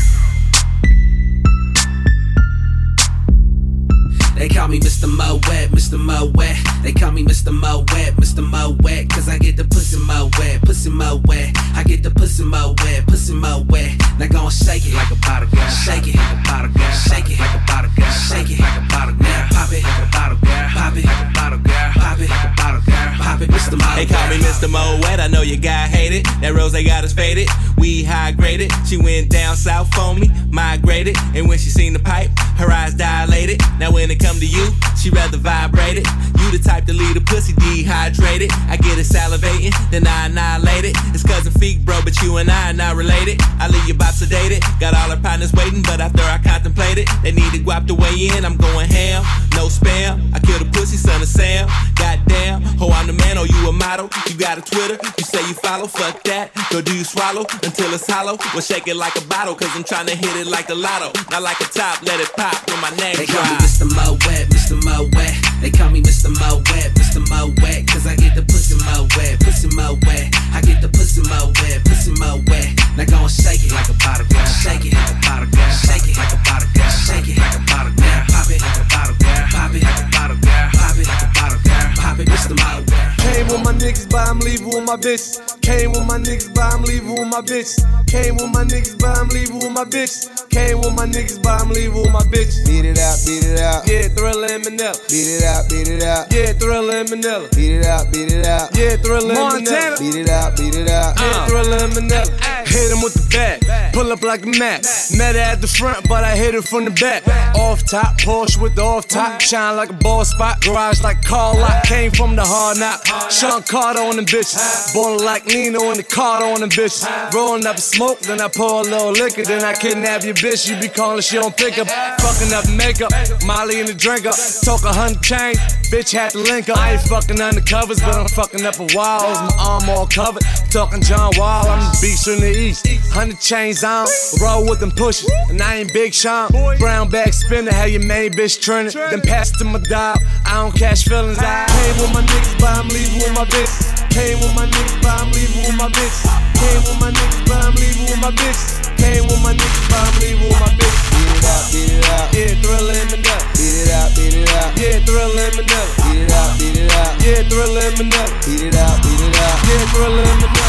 [4.41, 5.07] They call me Mr.
[5.07, 5.99] Mo Wet, Mr.
[5.99, 6.57] Mo Wet.
[6.82, 7.53] They call me Mr.
[7.53, 8.43] Mo Wet, Mr.
[8.43, 9.11] Mo Wet.
[9.11, 11.53] Cause I get the pussy mo wet, pussy mo wet.
[11.76, 13.93] I get the pussy mo wet, pussy mo wet.
[14.18, 15.68] Now go and shake it like a bottle girl.
[15.68, 16.91] Shake it like a bottle girl.
[16.93, 18.11] Shake it like a bottle girl.
[18.11, 19.28] Shake it like a bottle girl.
[19.28, 20.68] Now Pop it like a bottle girl.
[20.72, 21.91] Pop it like a bottle girl.
[22.01, 23.12] Pop it like a bottle girl.
[23.20, 23.76] Pop it, Mr.
[23.76, 24.70] Mo They call me Mr.
[24.70, 25.20] Mo Wet.
[25.20, 26.24] I know your guy hate it.
[26.41, 27.49] That rose they got us faded.
[27.76, 28.72] We high graded.
[28.86, 31.16] She went down south for me, migrated.
[31.34, 33.61] And when she seen the pipe, her eyes dilated.
[33.78, 36.07] Now when it come to you, she rather vibrate it.
[36.39, 38.53] You the type to leave a pussy dehydrated.
[38.70, 40.95] I get it salivating, then I annihilate it.
[41.11, 43.43] It's cousin feet, bro, but you and I are not related.
[43.59, 44.62] I leave your bop sedated.
[44.78, 47.95] Got all her partners waiting, but after I contemplate it, they need to guap the
[47.95, 48.45] way in.
[48.45, 49.26] I'm going ham,
[49.59, 50.33] no spam.
[50.33, 51.66] I kill the pussy, son of Sam.
[51.99, 54.09] Goddamn, ho, I'm the man, oh, you a model.
[54.31, 56.55] You got a Twitter, you say you follow, fuck that.
[56.70, 58.39] Go do you swallow until it's hollow?
[58.55, 61.11] Well, shake it like a bottle, cause I'm trying to hit it like the lotto.
[61.31, 63.59] Not like a top, let it pop when my name They call me.
[63.59, 63.91] Mr.
[63.91, 64.77] Mo Wet, Mr.
[64.85, 65.35] Mo Wet.
[65.61, 66.31] They call me Mr.
[66.31, 67.21] Mo Wet, Mr.
[67.29, 67.87] Mo Wet.
[67.87, 70.33] Cause I get the pussy mo wet, pussy mo wet.
[70.55, 72.71] I get the pussy mo wet, pussy mo wet.
[72.97, 74.47] Now go and shake it like a bottle girl.
[74.47, 75.71] Shake it like a bottle girl.
[75.85, 76.91] Shake it like a bottle girl.
[76.91, 78.21] Shake it like a bottle girl.
[78.31, 79.43] Pop it like a bottle girl.
[79.51, 80.66] Pop it like a bottle girl.
[80.73, 81.89] Pop it like a bottle girl.
[81.99, 82.55] Pop it, Mr.
[82.57, 83.21] Mo Wet.
[83.21, 85.27] Came with my niggas, but I'm leaving with my bitch.
[85.61, 87.75] Came with my niggas, but I'm leaving with my bitch.
[88.07, 90.39] Came with my niggas, but I'm leaving with my bitch.
[90.51, 92.67] Came with my niggas, but I'm leaving with my bitches.
[92.67, 93.87] Beat it out, beat it out.
[93.87, 94.95] Yeah, Thriller and Manila.
[95.09, 96.33] Beat it out, beat it out.
[96.33, 97.49] Yeah, Thriller and Manila.
[97.55, 98.77] Beat it out, beat it out.
[98.77, 99.97] Yeah, Thriller and Montana.
[99.97, 100.13] Manila.
[100.13, 101.15] Beat it out, beat it out.
[101.19, 101.47] Yeah, uh.
[101.47, 102.27] Thriller and Manila.
[102.67, 103.93] Hit him with the bat.
[103.93, 104.83] Pull up like a Mac.
[105.17, 107.27] Met her at the front, but I hit her from the back.
[107.57, 109.41] Off top, Porsche with the off top.
[109.41, 110.61] Shine like a ball spot.
[110.63, 111.85] Garage like car lot.
[111.85, 113.05] Came from the hard knock.
[113.31, 114.95] Sean Carter on them bitches.
[114.95, 117.07] Ballin' like Nino in the Carter on them bitches.
[117.33, 119.43] Rolling up smoke, then I pour a little liquor.
[119.43, 120.68] Then I kidnap your bitch.
[120.68, 121.88] You be calling, she don't pick up.
[122.20, 123.12] Fucking up makeup.
[123.45, 124.32] Molly in the drinker.
[124.64, 125.59] Talk a hundred chains.
[125.93, 126.78] Bitch had to link up.
[126.78, 129.38] I ain't fucking undercovers, but I'm fucking up a walls.
[129.38, 130.43] My arm all covered.
[130.70, 132.86] Talking John Wall, I'm the beast in the east.
[133.11, 134.07] Hundred chains on,
[134.41, 136.49] roll with them pushers, and I ain't Big Sean.
[136.78, 138.95] Brown bag spinner, have your main bitch trending.
[138.95, 141.38] Then pass to my dog, I don't catch feelings.
[141.41, 144.11] I came with my niggas, but I'm leaving with my bitches.
[144.11, 146.22] Came with my niggas, but I'm leaving with my bitches.
[146.55, 148.89] Came with my niggas, but I'm leaving with my bitches.
[149.01, 151.09] Came with my niggas, but I'm leaving with my bitches.
[151.17, 152.29] Beat it out, beat it out.
[152.37, 153.41] Yeah, Thriller and Manila.
[153.57, 154.77] Beat it out, beat it out.
[154.77, 155.89] Yeah, Thriller and Manila.
[156.05, 157.13] Beat it out, beat it out.
[157.25, 158.29] Yeah, Thriller and Manila.
[158.45, 159.57] Beat it out, beat it out.
[159.65, 160.61] Yeah, Thriller and Manila.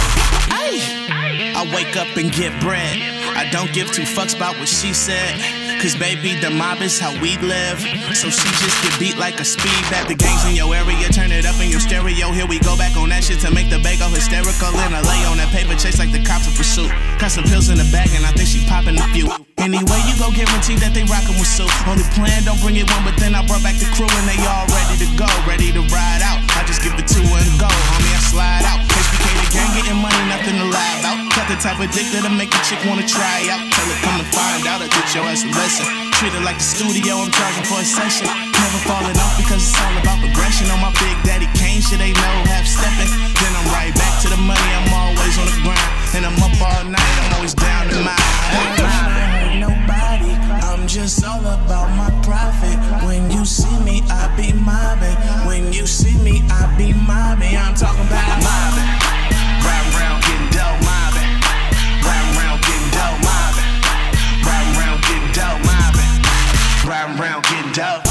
[1.54, 2.98] I wake up and get bread.
[3.36, 5.38] I don't give two fucks about what she said.
[5.82, 7.82] Cause baby, the mob is how we live.
[8.14, 10.06] So she just get beat like a speed bat.
[10.06, 12.30] The gangs in your area, turn it up in your stereo.
[12.30, 14.78] Here we go back on that shit to make the bagel hysterical.
[14.78, 16.94] And I lay on that paper chase like the cops in pursuit.
[17.18, 19.26] Got some pills in the bag and I think she popping a few.
[19.58, 21.66] Anyway, you go guarantee that they rockin' with Sue.
[21.90, 24.38] Only plan, don't bring it one, but then I brought back the crew and they
[24.46, 26.46] all ready to go, ready to ride out.
[26.58, 28.86] I just give it two and go, homie, I slide out.
[28.86, 31.11] HBK the gang getting money, nothing to lie about.
[31.42, 33.66] Got the type of dick that'll make a chick wanna try out.
[33.74, 35.90] Tell her come and find out, I'll teach your ass a lesson.
[36.22, 38.30] Treat it like the studio, I'm charging for a session.
[38.30, 40.70] Never falling off because it's all about progression.
[40.70, 43.10] On my big daddy Kane, shit ain't no half stepping.
[43.42, 45.82] Then I'm right back to the money, I'm always on the grind.
[46.14, 49.66] And I'm up all night, I'm always down to mine.
[49.66, 52.78] Nobody, I'm just all about my profit.
[53.02, 55.18] When you see me, I be mobbing.
[55.50, 57.58] When you see me, I be mobbing.
[57.58, 58.90] I'm talking about mobbing.
[59.66, 60.21] Round round
[67.22, 68.02] Round getting dope.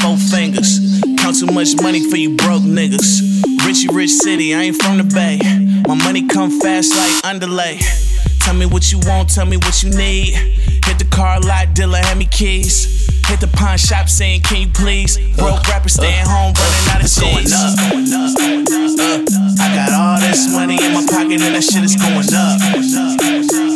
[0.00, 0.80] Four fingers.
[1.18, 3.20] Count too much money for you broke niggas.
[3.66, 5.38] Richie Rich City, I ain't from the Bay.
[5.86, 7.78] My money come fast like underlay.
[8.40, 10.67] Tell me what you want, tell me what you need.
[10.98, 13.06] Hit the car lot, dealer, hand me keys.
[13.30, 15.14] Hit the pawn shop saying, can you please?
[15.38, 17.54] Broke rapper staying home, running out of It's going cheese.
[17.54, 17.78] up.
[17.78, 19.22] Uh,
[19.62, 22.58] I got all this money in my pocket and that shit is going up.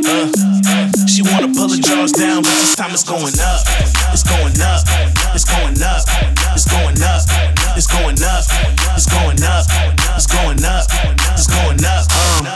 [0.03, 3.63] Uh, she wanna pull the drawers down, but this time it's going up.
[4.11, 4.83] It's going up.
[5.31, 6.03] It's going up.
[6.59, 7.23] It's going up.
[7.79, 8.19] It's going up.
[8.19, 8.82] It's going up.
[8.95, 9.67] It's going up.
[10.15, 10.87] It's going up.
[11.33, 12.07] It's going up.
[12.13, 12.47] Um,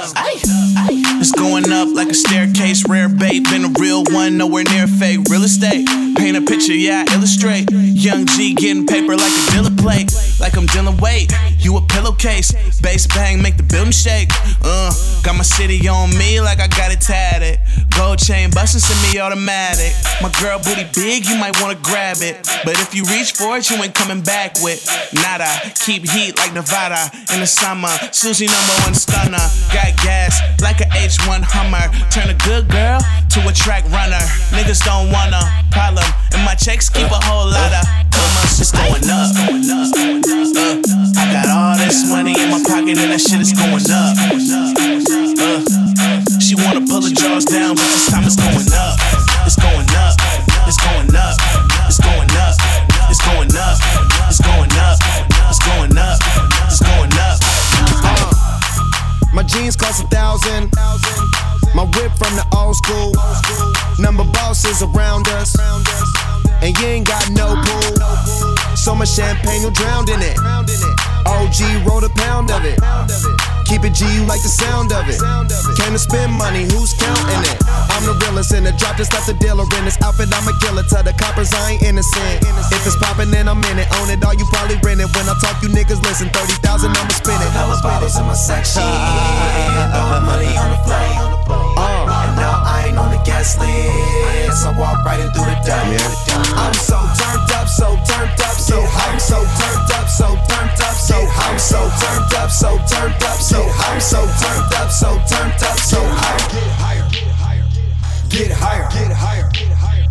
[1.19, 3.45] it's going up like a staircase, rare bait.
[3.45, 5.21] Been a real one, nowhere near fake.
[5.31, 7.71] Real estate, paint a picture, yeah, illustrate.
[7.73, 10.13] Young G getting paper like a dealer plate.
[10.39, 12.53] Like I'm dealing weight, you a pillowcase.
[12.81, 14.31] Bass bang, make the building shake.
[14.63, 14.93] Uh,
[15.23, 17.61] got my city on me like I got it tatted.
[17.97, 19.93] Gold chain bustin', send me automatic.
[20.23, 22.45] My girl booty big, you might wanna grab it.
[22.65, 24.85] But if you reach for it, you ain't coming back with
[25.15, 25.49] nada.
[25.85, 27.93] Keep heat like Nevada in the summer.
[28.13, 29.43] Susie number one stunner.
[29.73, 31.89] Got gas like a H1 Hummer.
[32.11, 33.01] Turn a good girl
[33.31, 34.23] to a track runner.
[34.53, 35.41] Niggas don't wanna
[35.71, 36.07] problem.
[36.33, 38.07] And my checks keep a whole lot of.
[38.59, 39.56] It's going up.
[42.87, 44.15] Pocket and that shit is going up.
[45.43, 45.61] Uh,
[46.39, 48.95] she wanna pull the drawers down, but this time it's going up.
[49.47, 50.15] It's going up.
[50.67, 51.35] It's going up.
[51.91, 52.55] It's going up.
[53.11, 53.77] It's going up.
[54.31, 54.99] It's going up.
[55.51, 56.19] It's going up.
[56.71, 57.39] It's going up.
[59.35, 60.71] My jeans cost a thousand.
[61.75, 63.15] My whip from the old school.
[63.99, 65.59] Number bosses around us.
[66.63, 67.97] And you ain't got no pool.
[68.77, 70.39] So much champagne, you drowned in it.
[71.47, 72.75] OG wrote a pound of it.
[73.71, 75.23] Keep it G, you like the sound of it.
[75.79, 77.59] Came to spend money, who's counting it?
[77.95, 80.27] I'm the realest in the drop, just left the dealer in this outfit.
[80.35, 80.83] I'm a killer.
[80.83, 82.43] Tell the coppers I ain't innocent.
[82.75, 83.87] If it's poppin', then I'm in it.
[84.03, 85.07] Own it all, you probably rent it.
[85.15, 86.31] When I talk, you niggas listen.
[86.35, 87.51] 30,000, I'ma spin it.
[87.55, 88.83] Hella bottles in my section.
[89.95, 91.07] All the money on the floor.
[91.79, 92.27] Uh.
[92.27, 94.67] And now I ain't on the guest list.
[94.67, 95.95] I walk right in through the door.
[96.59, 100.76] I'm so turned up, so turned up, so I'm so turned up, so turned up,
[101.17, 105.63] so I'm so turned up, so turned up, so I'm so turned up, so turned
[105.63, 106.37] up, so high.
[108.29, 108.89] Get higher.
[108.91, 109.49] Get higher.
[109.51, 110.07] Get higher.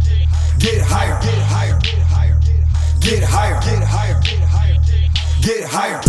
[0.60, 1.20] Get higher.
[1.22, 1.80] Get higher.
[3.02, 3.62] Get higher.
[3.62, 4.20] Get higher.
[4.22, 4.82] Get higher.
[5.42, 6.02] Get higher.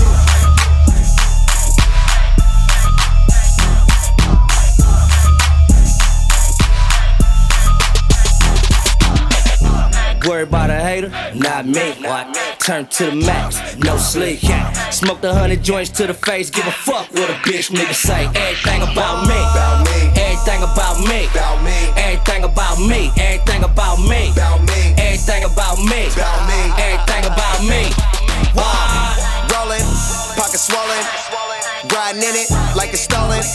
[10.27, 11.11] Worry about a hater?
[11.35, 11.93] Not me.
[12.01, 12.46] What?
[12.67, 14.41] Turn to the max, no sleep.
[14.91, 18.27] Smoke the hundred joints to the face, give a fuck what a bitch nigga say.
[18.35, 19.39] Everything about me.
[20.19, 21.31] Everything about me.
[21.95, 23.15] Everything about me.
[23.15, 24.35] Everything about me.
[24.99, 26.11] Everything about me.
[26.75, 27.87] Everything about me.
[28.51, 29.15] Why?
[29.55, 29.87] Rolling,
[30.35, 31.07] pocket swollen,
[31.95, 33.47] riding in it like it's stolen.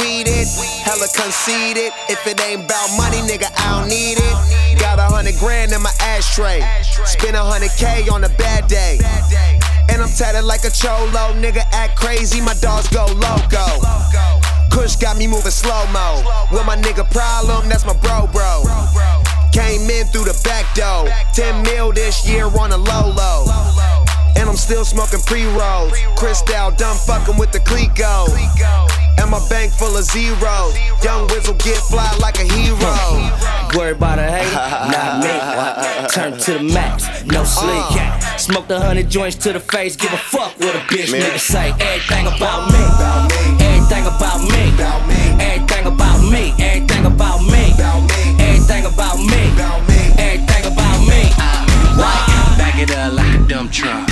[0.00, 0.48] Weed it,
[0.88, 1.92] hella conceited.
[2.08, 4.71] If it ain't about money, nigga, I don't need it.
[4.92, 6.60] Got a hundred grand in my ashtray.
[7.06, 9.00] Spend a hundred K on a bad day.
[9.88, 11.32] And I'm tatted like a cholo.
[11.32, 13.64] Nigga act crazy, my dogs go loco.
[14.68, 16.20] Kush got me moving slow mo.
[16.52, 18.68] With my nigga problem, that's my bro, bro.
[19.56, 21.08] Came in through the back door.
[21.32, 23.48] 10 mil this year on a low low.
[24.36, 25.96] And I'm still smoking pre rolls.
[26.20, 28.28] Cristal done fucking with the Clicquot.
[29.20, 30.76] And my bank full of zeros.
[31.02, 32.92] Young Wizzle get fly like a hero.
[33.74, 34.52] Worry about a hate,
[34.92, 36.08] not me.
[36.08, 37.44] Turn to the max, no uh.
[37.44, 38.38] sleep.
[38.38, 41.70] Smoke the hundred joints to the face, give a fuck what a bitch nigga say.
[41.80, 42.82] Everything about me,
[43.64, 44.62] everything about me,
[45.40, 47.72] everything about me, everything about me,
[48.38, 49.42] everything about me,
[50.18, 51.22] everything about me.
[52.58, 54.06] Back it up like a dump truck.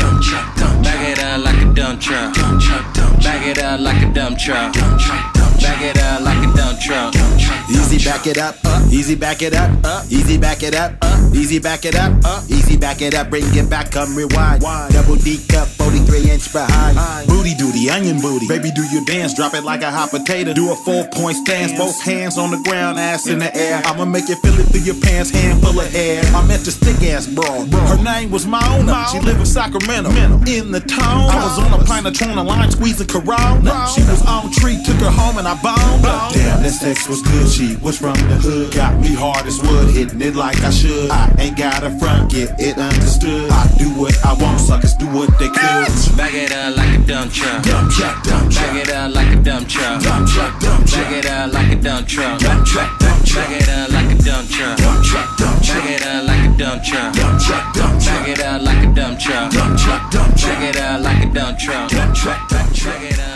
[0.83, 3.00] Back it up like a dump truck.
[3.23, 4.73] Back it up like a dump truck.
[4.75, 7.40] Back it up like a dump truck.
[7.71, 11.31] Easy back it up, uh, easy back it up, uh, easy back it up, uh,
[11.33, 14.61] easy back it up, uh, easy back it up, bring it back, come rewind.
[14.91, 17.29] Double D cup, 43 inch behind.
[17.29, 18.49] Booty duty, onion booty.
[18.49, 20.53] Baby, do your dance, drop it like a hot potato.
[20.53, 23.83] Do a four point stance, both hands on the ground, ass in the air.
[23.85, 26.23] I'ma make you feel it through your pants, hand full of air.
[26.35, 27.73] I met the stick ass broad.
[27.73, 29.07] Her name was Mona.
[29.13, 30.11] She live in Sacramento.
[30.51, 33.87] In the town, I was on a plane of Trona line squeezing Corona.
[33.95, 36.03] She was on tree, took her home and I boned.
[36.35, 37.49] Damn, this sex was good.
[37.49, 41.11] She was from the hood, got me hard as wood, hitting it like I should.
[41.11, 43.51] I ain't got a front, get it understood.
[43.51, 46.17] I do what I want, suckers do what they could.
[46.17, 47.63] Back it up like a dump truck.
[47.63, 48.73] Dump truck, dump truck.
[48.73, 50.03] Back it up like a dump truck.
[50.03, 51.05] Dump truck, dump truck.
[51.05, 52.41] Back it up like a dump truck.
[52.41, 53.49] Dump truck, dump truck.
[53.49, 54.77] Back it up like a dump truck.
[54.79, 55.85] Dump truck, dump truck.
[55.85, 57.13] Back it up like a dump truck.
[57.13, 58.21] Dump truck, dump truck.
[58.21, 59.53] Back it up like a dump truck.
[59.53, 60.59] Dump truck, dump truck.
[60.59, 63.30] Back it up like a dump truck.